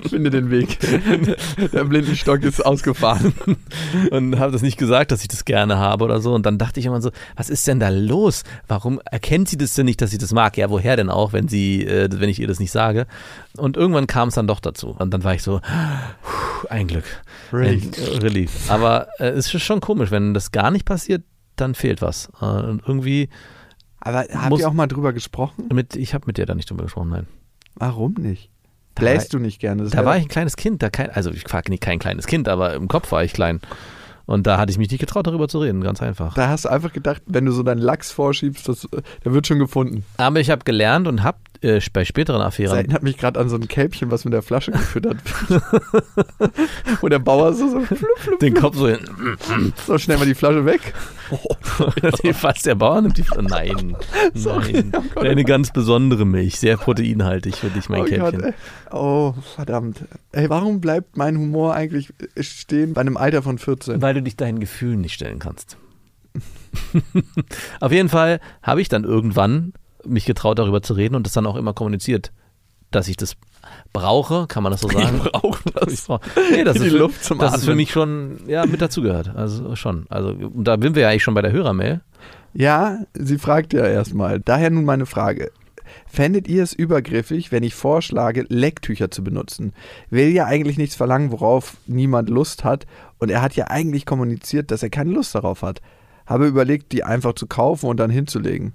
[0.09, 0.79] Finde den Weg.
[1.73, 3.33] Der Blindenstock ist ausgefahren.
[4.11, 6.33] und habe das nicht gesagt, dass ich das gerne habe oder so.
[6.33, 8.43] Und dann dachte ich immer so, was ist denn da los?
[8.67, 10.57] Warum erkennt sie das denn nicht, dass sie das mag?
[10.57, 13.07] Ja, woher denn auch, wenn sie, äh, wenn ich ihr das nicht sage?
[13.57, 14.95] Und irgendwann kam es dann doch dazu.
[14.97, 15.61] Und dann war ich so,
[16.69, 17.05] ein Glück.
[17.51, 17.83] Relief.
[17.85, 18.71] Ein, äh, Relief.
[18.71, 21.23] Aber äh, es ist schon komisch, wenn das gar nicht passiert,
[21.55, 22.31] dann fehlt was.
[22.41, 23.29] Äh, und irgendwie
[24.01, 25.69] Aber habt ihr auch mal drüber gesprochen?
[25.73, 27.27] mit, ich habe mit dir da nicht drüber gesprochen, nein.
[27.75, 28.49] Warum nicht?
[28.95, 29.83] Da Bläst du nicht gerne?
[29.83, 32.27] Das Da war ich ein kleines Kind, da kein, also ich war nicht kein kleines
[32.27, 33.61] Kind, aber im Kopf war ich klein.
[34.25, 36.33] Und da hatte ich mich nicht getraut, darüber zu reden, ganz einfach.
[36.33, 38.87] Da hast du einfach gedacht, wenn du so deinen Lachs vorschiebst, das,
[39.23, 40.03] der wird schon gefunden.
[40.17, 42.77] Aber ich habe gelernt und habe äh, bei späteren Das Affären.
[42.77, 45.17] erinnert mich gerade an so ein Kälbchen, was mit der Flasche gefüttert
[45.49, 45.61] wird.
[47.01, 48.89] Wo der Bauer so, so, flup, flup, Den Kopf so,
[49.85, 50.93] so schnell mal die Flasche weg.
[52.33, 53.25] fast der Bauer nimmt die.
[53.41, 53.95] Nein,
[54.33, 54.91] Sorry, nein.
[54.95, 55.25] oh Gott.
[55.25, 58.43] Eine ganz besondere Milch, sehr proteinhaltig für dich, mein oh Gott, Käppchen.
[58.43, 58.53] ey.
[58.91, 60.03] Oh, verdammt.
[60.31, 64.01] Ey, warum bleibt mein Humor eigentlich stehen bei einem Alter von 14?
[64.01, 65.77] Weil du dich deinen Gefühlen nicht stellen kannst.
[67.79, 69.73] Auf jeden Fall habe ich dann irgendwann
[70.05, 72.31] mich getraut, darüber zu reden und das dann auch immer kommuniziert,
[72.91, 73.35] dass ich das
[73.93, 75.21] brauche, kann man das so sagen?
[75.23, 75.93] Ich brauche das.
[75.93, 76.19] Ich brauch-
[76.51, 79.33] nee, das Die ist für, Luft zum Das ist für mich schon ja, mit dazugehört.
[79.35, 80.05] Also schon.
[80.09, 82.01] Also und da sind wir ja eigentlich schon bei der Hörermail.
[82.53, 84.39] Ja, sie fragt ja erstmal.
[84.41, 85.51] Daher nun meine Frage.
[86.07, 89.73] Fändet ihr es übergriffig, wenn ich vorschlage, Lecktücher zu benutzen?
[90.09, 92.85] Will ja eigentlich nichts verlangen, worauf niemand Lust hat.
[93.19, 95.81] Und er hat ja eigentlich kommuniziert, dass er keine Lust darauf hat.
[96.25, 98.73] Habe überlegt, die einfach zu kaufen und dann hinzulegen.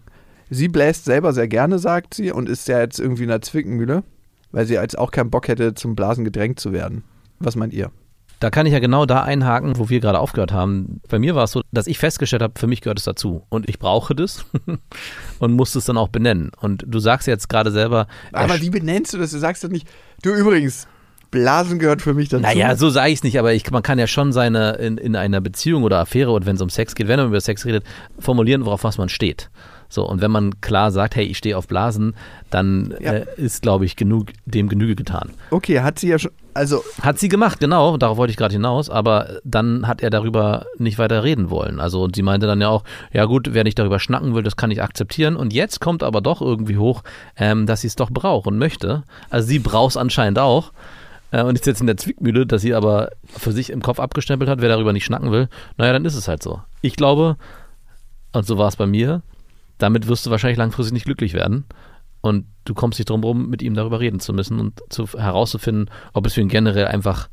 [0.51, 4.05] Sie bläst selber sehr gerne, sagt sie, und ist ja jetzt irgendwie in der Zwickmühle,
[4.53, 7.03] weil sie jetzt auch keinen Bock hätte, zum Blasen gedrängt zu werden.
[7.39, 7.91] Was meint ihr?
[8.39, 11.01] Da kann ich ja genau da einhaken, wo wir gerade aufgehört haben.
[11.09, 13.45] Bei mir war es so, dass ich festgestellt habe, für mich gehört es dazu.
[13.49, 14.45] Und ich brauche das
[15.39, 16.51] und muss es dann auch benennen.
[16.61, 18.07] Und du sagst jetzt gerade selber.
[18.33, 19.31] Aber er- wie benennst du das?
[19.31, 19.89] Du sagst doch nicht,
[20.23, 20.87] du übrigens,
[21.31, 22.43] Blasen gehört für mich dazu.
[22.43, 25.17] Naja, so sage ich es nicht, aber ich, man kann ja schon seine in, in
[25.17, 27.85] einer Beziehung oder Affäre und wenn es um Sex geht, wenn man über Sex redet,
[28.19, 29.51] formulieren, worauf was man steht.
[29.97, 32.15] So, und wenn man klar sagt, hey, ich stehe auf Blasen,
[32.51, 33.13] dann Ja.
[33.15, 35.31] äh, ist, glaube ich, genug, dem Genüge getan.
[35.51, 38.91] Okay, hat sie ja schon, also Hat sie gemacht, genau, darauf wollte ich gerade hinaus,
[38.91, 41.81] aber dann hat er darüber nicht weiter reden wollen.
[41.81, 44.57] Also und sie meinte dann ja auch, ja gut, wer nicht darüber schnacken will, das
[44.57, 45.35] kann ich akzeptieren.
[45.35, 47.03] Und jetzt kommt aber doch irgendwie hoch,
[47.37, 49.03] ähm, dass sie es doch braucht und möchte.
[49.31, 50.73] Also sie braucht es anscheinend auch.
[51.31, 54.49] Äh, und ist jetzt in der Zwickmühle, dass sie aber für sich im Kopf abgestempelt
[54.51, 55.49] hat, wer darüber nicht schnacken will.
[55.79, 56.61] Naja, dann ist es halt so.
[56.83, 57.37] Ich glaube,
[58.33, 59.23] und so war es bei mir,
[59.79, 61.65] damit wirst du wahrscheinlich langfristig nicht glücklich werden.
[62.21, 65.91] Und du kommst nicht drum rum, mit ihm darüber reden zu müssen und zu, herauszufinden,
[66.13, 67.29] ob es für ihn generell einfach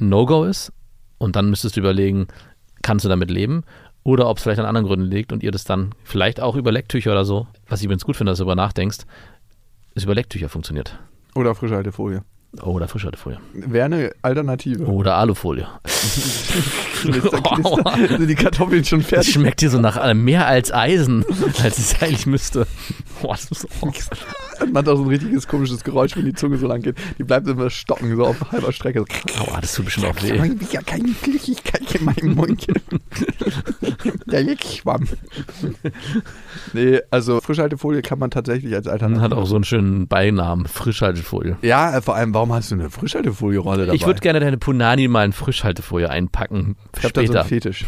[0.00, 0.72] ein No-Go ist.
[1.18, 2.28] Und dann müsstest du überlegen,
[2.82, 3.64] kannst du damit leben?
[4.02, 6.72] Oder ob es vielleicht an anderen Gründen liegt und ihr das dann vielleicht auch über
[6.72, 9.00] Lecktücher oder so, was ich übrigens gut finde, dass du darüber nachdenkst,
[9.94, 10.98] es über Lecktücher funktioniert.
[11.34, 12.22] oder Frischhaltefolie.
[12.62, 13.38] Oder Frischhaltefolie.
[13.52, 14.84] Wäre eine Alternative.
[14.86, 15.68] Oder Alufolie.
[15.84, 18.18] Knister, knister.
[18.18, 19.34] Sind die Kartoffeln schon Das fertig?
[19.34, 21.24] schmeckt hier so nach mehr als Eisen,
[21.62, 22.66] als es eigentlich müsste.
[23.22, 23.90] Boah, das ist oh.
[24.60, 26.96] Und macht auch so ein richtiges komisches Geräusch, wenn die Zunge so lang geht.
[27.18, 29.04] Die bleibt immer stocken, so auf halber Strecke.
[29.38, 30.38] Aua, das tut bestimmt auch Ich weh.
[30.38, 32.66] habe ja keine Flüssigkeit in meinem Mund.
[34.26, 35.06] Der Leckschwamm.
[36.72, 39.22] Nee, also Frischhaltefolie kann man tatsächlich als Alternative.
[39.22, 41.56] Hat auch so einen schönen Beinamen, Frischhaltefolie.
[41.62, 43.96] Ja, vor allem, warum hast du eine Frischhaltefolie-Rolle dabei?
[43.96, 46.76] Ich würde gerne deine Punani mal in Frischhaltefolie einpacken.
[46.96, 47.86] Ich habe da so einen Fetisch.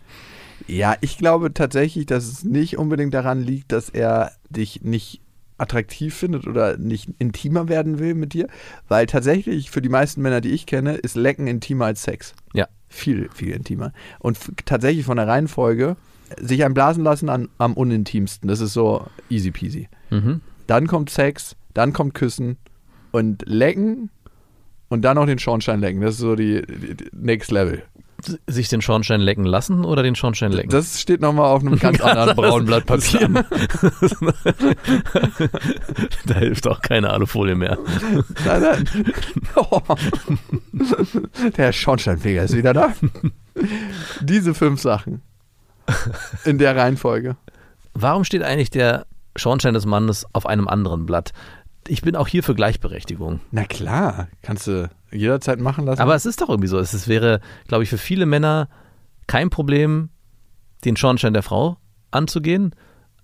[0.66, 5.20] ja, ich glaube tatsächlich, dass es nicht unbedingt daran liegt, dass er dich nicht
[5.58, 8.48] attraktiv findet oder nicht intimer werden will mit dir,
[8.88, 12.34] weil tatsächlich für die meisten Männer, die ich kenne, ist Lecken intimer als Sex.
[12.52, 12.66] Ja.
[12.88, 13.92] Viel, viel intimer.
[14.18, 15.96] Und tatsächlich von der Reihenfolge,
[16.40, 18.48] sich einblasen lassen an, am unintimsten.
[18.48, 19.88] Das ist so easy peasy.
[20.10, 20.40] Mhm.
[20.66, 22.56] Dann kommt Sex, dann kommt Küssen
[23.12, 24.10] und Lecken
[24.88, 26.00] und dann noch den Schornstein lecken.
[26.00, 27.82] Das ist so die, die, die Next Level.
[28.46, 30.70] Sich den Schornstein lecken lassen oder den Schornstein lecken?
[30.70, 33.28] Das steht nochmal auf einem ganz anderen braunen Blatt Papier.
[36.26, 37.78] da hilft auch keine Alufolie mehr.
[38.44, 38.88] Nein, nein.
[39.56, 39.80] Oh.
[41.56, 42.94] Der Schornsteinfeger ist wieder da.
[44.20, 45.22] Diese fünf Sachen.
[46.44, 47.36] In der Reihenfolge.
[47.94, 49.06] Warum steht eigentlich der
[49.36, 51.32] Schornstein des Mannes auf einem anderen Blatt?
[51.88, 53.40] Ich bin auch hier für Gleichberechtigung.
[53.52, 56.00] Na klar, kannst du jederzeit machen lassen.
[56.00, 56.78] Aber es ist doch irgendwie so.
[56.78, 58.68] Es wäre, glaube ich, für viele Männer
[59.26, 60.10] kein Problem,
[60.84, 61.76] den Schornstein der Frau
[62.10, 62.74] anzugehen.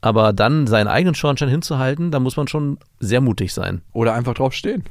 [0.01, 3.83] Aber dann seinen eigenen Schornstein hinzuhalten, da muss man schon sehr mutig sein.
[3.93, 4.85] Oder einfach drauf stehen.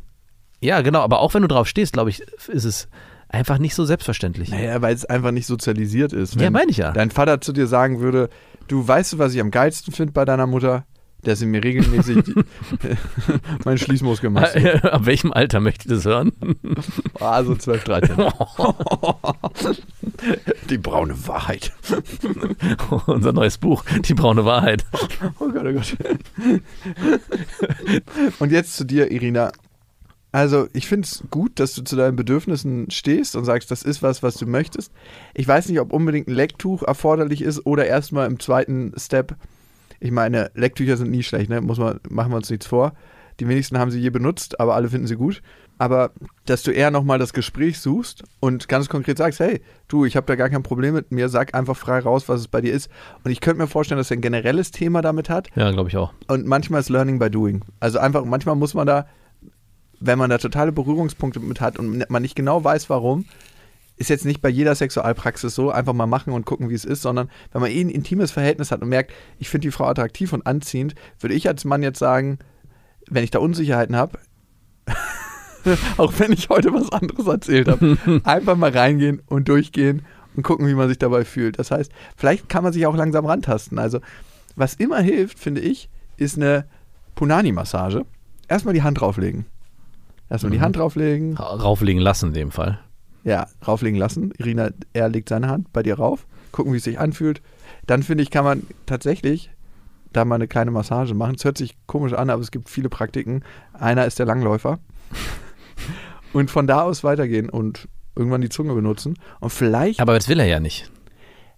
[0.62, 1.02] Ja, genau.
[1.02, 2.88] Aber auch wenn du drauf stehst, glaube ich, ist es
[3.28, 4.50] einfach nicht so selbstverständlich.
[4.50, 6.40] Naja, weil es einfach nicht sozialisiert ist.
[6.40, 6.92] Ja, meine ich ja.
[6.92, 8.30] Dein Vater zu dir sagen würde,
[8.68, 10.86] du weißt was ich am geilsten finde bei deiner Mutter?
[11.24, 12.34] Dass sie mir regelmäßig die,
[13.66, 14.56] meinen Schließmuskel macht.
[14.84, 16.32] Ab welchem Alter möchte ich das hören?
[17.20, 18.16] Also 12, 13.
[20.70, 21.74] Die braune Wahrheit.
[23.06, 24.86] Unser neues Buch, Die braune Wahrheit.
[25.40, 25.98] Oh Gott, oh Gott.
[28.40, 29.52] Und jetzt zu dir, Irina.
[30.34, 34.02] Also, ich finde es gut, dass du zu deinen Bedürfnissen stehst und sagst, das ist
[34.02, 34.94] was, was du möchtest.
[35.34, 39.36] Ich weiß nicht, ob unbedingt ein Lecktuch erforderlich ist oder erstmal im zweiten Step.
[40.02, 41.62] Ich meine, Lecktücher sind nie schlecht, ne?
[41.62, 42.94] Muss man, machen wir uns nichts vor.
[43.40, 45.42] Die wenigsten haben sie je benutzt, aber alle finden sie gut.
[45.78, 46.12] Aber
[46.46, 50.28] dass du eher nochmal das Gespräch suchst und ganz konkret sagst, hey, du, ich habe
[50.28, 52.90] da gar kein Problem mit mir, sag einfach frei raus, was es bei dir ist.
[53.24, 55.98] Und ich könnte mir vorstellen, dass er ein generelles Thema damit hat, Ja, glaube ich
[55.98, 56.14] auch.
[56.28, 57.64] und manchmal ist Learning by Doing.
[57.80, 59.08] Also einfach, manchmal muss man da,
[60.00, 63.26] wenn man da totale Berührungspunkte mit hat und man nicht genau weiß, warum,
[64.02, 67.02] ist jetzt nicht bei jeder Sexualpraxis so, einfach mal machen und gucken, wie es ist,
[67.02, 70.34] sondern wenn man eh ein intimes Verhältnis hat und merkt, ich finde die Frau attraktiv
[70.34, 72.40] und anziehend, würde ich als Mann jetzt sagen,
[73.10, 74.18] wenn ich da Unsicherheiten habe,
[75.98, 80.68] auch wenn ich heute was anderes erzählt habe, einfach mal reingehen und durchgehen und gucken,
[80.68, 81.60] wie man sich dabei fühlt.
[81.60, 83.78] Das heißt, vielleicht kann man sich auch langsam rantasten.
[83.80, 84.00] Also,
[84.56, 86.66] was immer hilft, finde ich, ist eine
[87.16, 88.06] Punani-Massage.
[88.48, 89.46] Erstmal die Hand drauflegen.
[90.30, 90.62] Erstmal die Mhm.
[90.64, 91.38] Hand drauflegen.
[91.38, 92.80] Rauflegen lassen in dem Fall.
[93.24, 94.34] Ja, rauflegen lassen.
[94.38, 96.26] Irina, er legt seine Hand bei dir rauf.
[96.52, 97.42] Gucken, wie es sich anfühlt.
[97.86, 99.52] Dann finde ich, kann man tatsächlich
[100.14, 101.36] da mal eine kleine Massage machen.
[101.36, 103.44] Es hört sich komisch an, aber es gibt viele Praktiken.
[103.74, 104.80] Einer ist der Langläufer.
[106.34, 109.18] und von da aus weitergehen und irgendwann die Zunge benutzen.
[109.40, 110.92] Und vielleicht, Aber das will er ja nicht.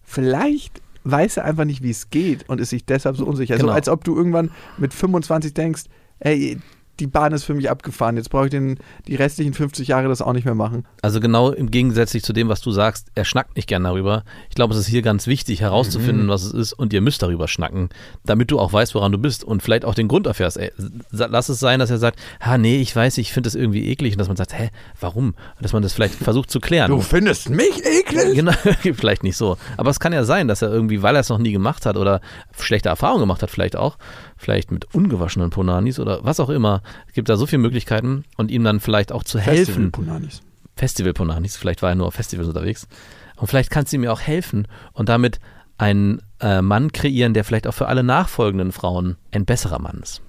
[0.03, 3.55] vielleicht weiß er einfach nicht, wie es geht und ist sich deshalb so unsicher.
[3.55, 3.69] Genau.
[3.69, 5.83] So als ob du irgendwann mit 25 denkst,
[6.19, 6.57] ey,
[6.99, 8.17] die Bahn ist für mich abgefahren.
[8.17, 8.77] Jetzt brauche ich den,
[9.07, 10.85] die restlichen 50 Jahre das auch nicht mehr machen.
[11.01, 14.23] Also genau im Gegensatz zu dem, was du sagst, er schnackt nicht gern darüber.
[14.49, 17.47] Ich glaube, es ist hier ganz wichtig herauszufinden, was es ist und ihr müsst darüber
[17.47, 17.89] schnacken,
[18.23, 20.57] damit du auch weißt, woran du bist und vielleicht auch den Grund erfährst.
[20.57, 20.71] Ey,
[21.11, 24.13] lass es sein, dass er sagt, ha nee, ich weiß, ich finde das irgendwie eklig
[24.13, 24.69] und dass man sagt, hä,
[24.99, 25.33] warum?
[25.59, 26.91] Dass man das vielleicht versucht zu klären.
[26.91, 28.35] Du findest mich eklig?
[28.35, 28.53] Genau,
[28.93, 29.57] vielleicht nicht so.
[29.77, 31.97] Aber es kann ja sein, dass er irgendwie, weil er es noch nie gemacht hat
[31.97, 32.21] oder
[32.59, 33.97] schlechte Erfahrungen gemacht hat, vielleicht auch,
[34.43, 36.81] vielleicht mit ungewaschenen Ponanis oder was auch immer.
[37.07, 39.91] Es gibt da so viele Möglichkeiten und ihm dann vielleicht auch zu helfen.
[39.91, 40.41] Punanis.
[40.75, 42.87] Festival Ponanis, vielleicht war er nur auf Festivals unterwegs.
[43.35, 45.39] Und vielleicht kannst du ihm ja auch helfen und damit
[45.77, 50.21] einen äh, Mann kreieren, der vielleicht auch für alle nachfolgenden Frauen ein besserer Mann ist.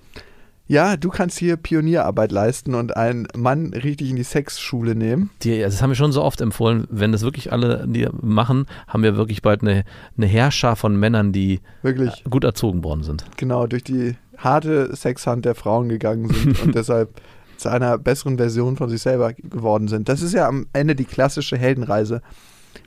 [0.66, 5.28] Ja, du kannst hier Pionierarbeit leisten und einen Mann richtig in die Sexschule nehmen.
[5.42, 7.86] Die, das haben wir schon so oft empfohlen, wenn das wirklich alle
[8.22, 9.84] machen, haben wir wirklich bald eine,
[10.16, 13.24] eine Herrscher von Männern, die Wirklich, gut erzogen worden sind.
[13.36, 17.20] genau, durch die harte Sexhand der Frauen gegangen sind und deshalb
[17.58, 20.08] zu einer besseren Version von sich selber geworden sind.
[20.08, 22.22] Das ist ja am Ende die klassische Heldenreise.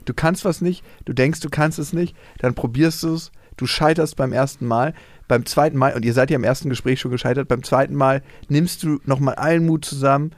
[0.04, 3.66] Du kannst was nicht, du denkst, du kannst es nicht, dann probierst du es, du
[3.66, 4.94] scheiterst beim ersten Mal,
[5.28, 8.22] beim zweiten Mal, und ihr seid ja im ersten Gespräch schon gescheitert, beim zweiten Mal
[8.48, 10.32] nimmst du nochmal allen Mut zusammen,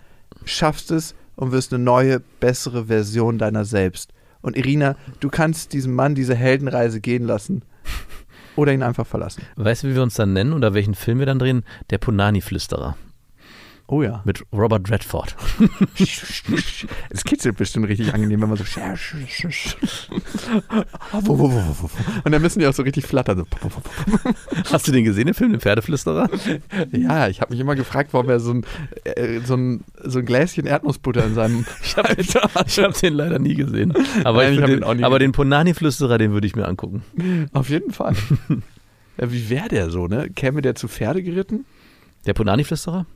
[0.44, 4.12] schaffst es und wirst eine neue, bessere Version deiner selbst.
[4.42, 7.62] Und Irina, du kannst diesem Mann diese Heldenreise gehen lassen.
[8.56, 9.42] oder ihn einfach verlassen.
[9.56, 11.62] Weißt du, wie wir uns dann nennen oder welchen Film wir dann drehen?
[11.90, 12.96] Der Punani-Flüsterer
[13.92, 14.22] Oh ja.
[14.24, 15.34] mit Robert Redford.
[17.10, 18.64] Es kitzelt bestimmt richtig angenehm, wenn man so.
[22.24, 23.44] Und dann müssen die auch so richtig flattern.
[24.70, 26.30] Hast du den gesehen, den Film, den Pferdeflüsterer?
[26.92, 28.64] Ja, ich habe mich immer gefragt, warum er so ein,
[29.04, 31.66] äh, so ein, so ein Gläschen Erdnussbutter in seinem.
[31.82, 32.24] Ich habe den,
[32.66, 33.92] ich hab den leider nie gesehen.
[34.24, 37.02] Aber, Nein, ich ich nie den, aber den Punani-Flüsterer, den würde ich mir angucken.
[37.52, 38.14] Auf jeden Fall.
[39.16, 40.30] Wie wäre der so, ne?
[40.30, 41.64] Käme der zu Pferde geritten?
[42.26, 43.06] Der Punani-Flüsterer?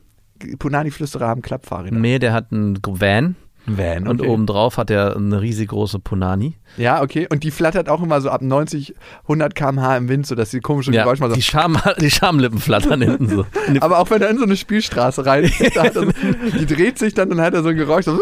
[0.59, 1.97] Punani-Flüsterer haben Klappfahrräder.
[1.97, 3.35] Nee, der hat einen Van
[3.67, 6.55] Van, und obendrauf hat er eine riesig große Punani.
[6.77, 7.27] Ja, okay.
[7.31, 10.59] Und die flattert auch immer so ab 90, 100 km/h im Wind, so dass die
[10.59, 11.35] komische Ja, Geräusche mal so.
[11.35, 13.45] die, Scham, die Schamlippen flattern hinten so.
[13.79, 16.11] Aber auch wenn er in so eine Spielstraße rein, da hat er so,
[16.59, 18.19] die dreht sich dann und hat er so ein Geräusch so,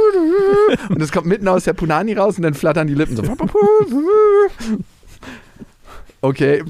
[0.90, 3.24] und es kommt mitten aus der Punani raus und dann flattern die Lippen so.
[6.24, 6.64] Okay,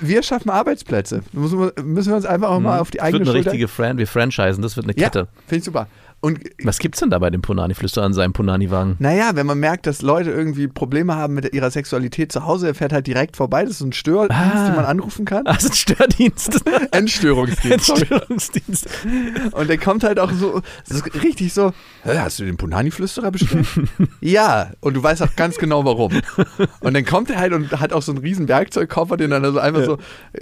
[0.00, 1.24] wir schaffen Arbeitsplätze.
[1.32, 3.50] Müssen wir, müssen wir uns einfach auch mal auf die Das wird eigene eine Schulter...
[3.50, 5.26] richtige Fran wir franchisen, das wird eine ja, Kette.
[5.48, 5.88] finde ich super.
[6.22, 8.94] Und Was gibt's denn da bei dem Punani-Flüsterer an seinem Punani-Wagen?
[9.00, 12.74] naja, wenn man merkt, dass Leute irgendwie Probleme haben mit ihrer Sexualität zu Hause, er
[12.74, 13.62] fährt halt direkt vorbei.
[13.64, 14.66] Das ist ein Stördienst, Ah.
[14.68, 15.44] den man anrufen kann.
[15.44, 16.60] Das ist ein Stördienst.
[16.92, 17.90] Entstörungsdienst.
[17.90, 18.88] Entstörungsdienst.
[19.52, 21.72] Und der kommt halt auch so, das ist richtig so,
[22.04, 23.66] "Hä, hast du den Punani-Flüsterer bestellt?
[24.20, 26.12] ja, und du weißt auch ganz genau warum.
[26.80, 29.58] Und dann kommt er halt und hat auch so einen riesen Werkzeugkoffer, den dann also
[29.58, 29.98] einfach so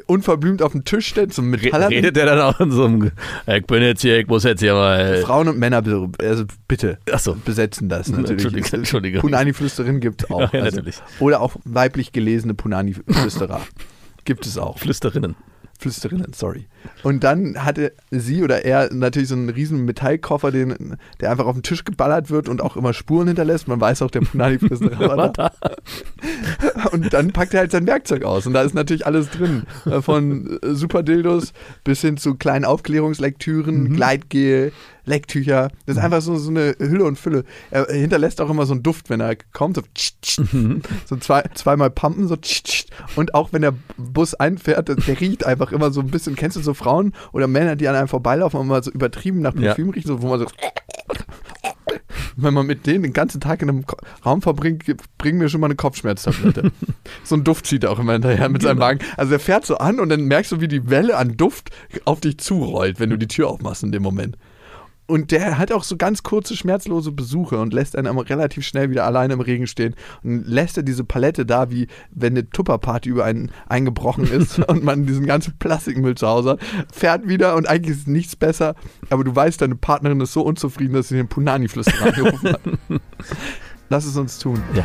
[0.07, 1.89] unverblümt auf dem Tisch stellt, so ein Metaller.
[1.89, 3.11] Redet der dann auch in so einem,
[3.47, 5.23] ich bin jetzt hier, ich muss jetzt hier mal.
[5.23, 7.35] Frauen und Männer, be- also bitte, so.
[7.45, 8.73] besetzen das natürlich.
[8.73, 9.21] Entschuldige.
[9.21, 10.53] Punani-Flüsterin gibt es auch.
[10.53, 10.81] Ja, ja, also.
[11.21, 13.61] Oder auch weiblich gelesene Punani-Flüsterer.
[14.25, 14.79] gibt es auch.
[14.79, 15.35] Flüsterinnen.
[15.79, 16.67] Flüsterinnen, sorry.
[17.05, 21.55] Und dann hatte sie oder er natürlich so einen riesen Metallkoffer, den, der einfach auf
[21.57, 23.67] den Tisch geballert wird und auch immer Spuren hinterlässt.
[23.67, 25.51] Man weiß auch, der Punani-Flüsterer war da.
[26.93, 28.47] Und dann packt er halt sein Werkzeug aus.
[28.47, 29.65] Und da ist natürlich alles drin.
[29.87, 31.53] Äh, Von äh, Superdildos
[31.85, 34.73] bis hin zu kleinen Aufklärungslektüren, Gleitgel,
[35.05, 35.71] Lecktücher.
[35.87, 37.45] Das ist einfach so, so eine Hülle und Fülle.
[37.71, 39.77] Er hinterlässt auch immer so einen Duft, wenn er kommt.
[39.77, 40.41] So, tsch, tsch,
[41.07, 42.87] so zwei, zweimal pumpen, so tsch.
[43.17, 46.37] Und auch wenn der Bus einfährt, der riecht einfach immer so ein bisschen.
[46.37, 49.55] Kennst du so Frauen oder Männer, die an einem vorbeilaufen und mal so übertrieben nach
[49.55, 49.69] Ja.
[49.69, 50.47] Parfüm riechen, so, wo man so
[52.37, 54.85] wenn man mit denen den ganzen Tag in einem Ko- Raum verbringt,
[55.19, 56.73] bringen mir schon mal eine Kopfschmerztablette.
[57.25, 59.01] so ein Duft zieht er auch immer hinterher mit seinem Wagen.
[59.17, 61.71] Also er fährt so an und dann merkst du, wie die Welle an Duft
[62.05, 64.37] auf dich zurollt, wenn du die Tür aufmachst in dem Moment.
[65.11, 68.91] Und der hat auch so ganz kurze, schmerzlose Besuche und lässt einen aber relativ schnell
[68.91, 69.97] wieder alleine im Regen stehen.
[70.23, 74.85] Und lässt er diese Palette da, wie wenn eine Tupperparty über einen eingebrochen ist und
[74.85, 76.61] man diesen ganzen Plastikmüll zu Hause hat,
[76.93, 78.77] fährt wieder und eigentlich ist nichts besser.
[79.11, 82.61] Aber du weißt, deine Partnerin ist so unzufrieden, dass sie den Punani-Flüsterer angerufen hat.
[83.89, 84.63] Lass es uns tun.
[84.75, 84.85] Ja.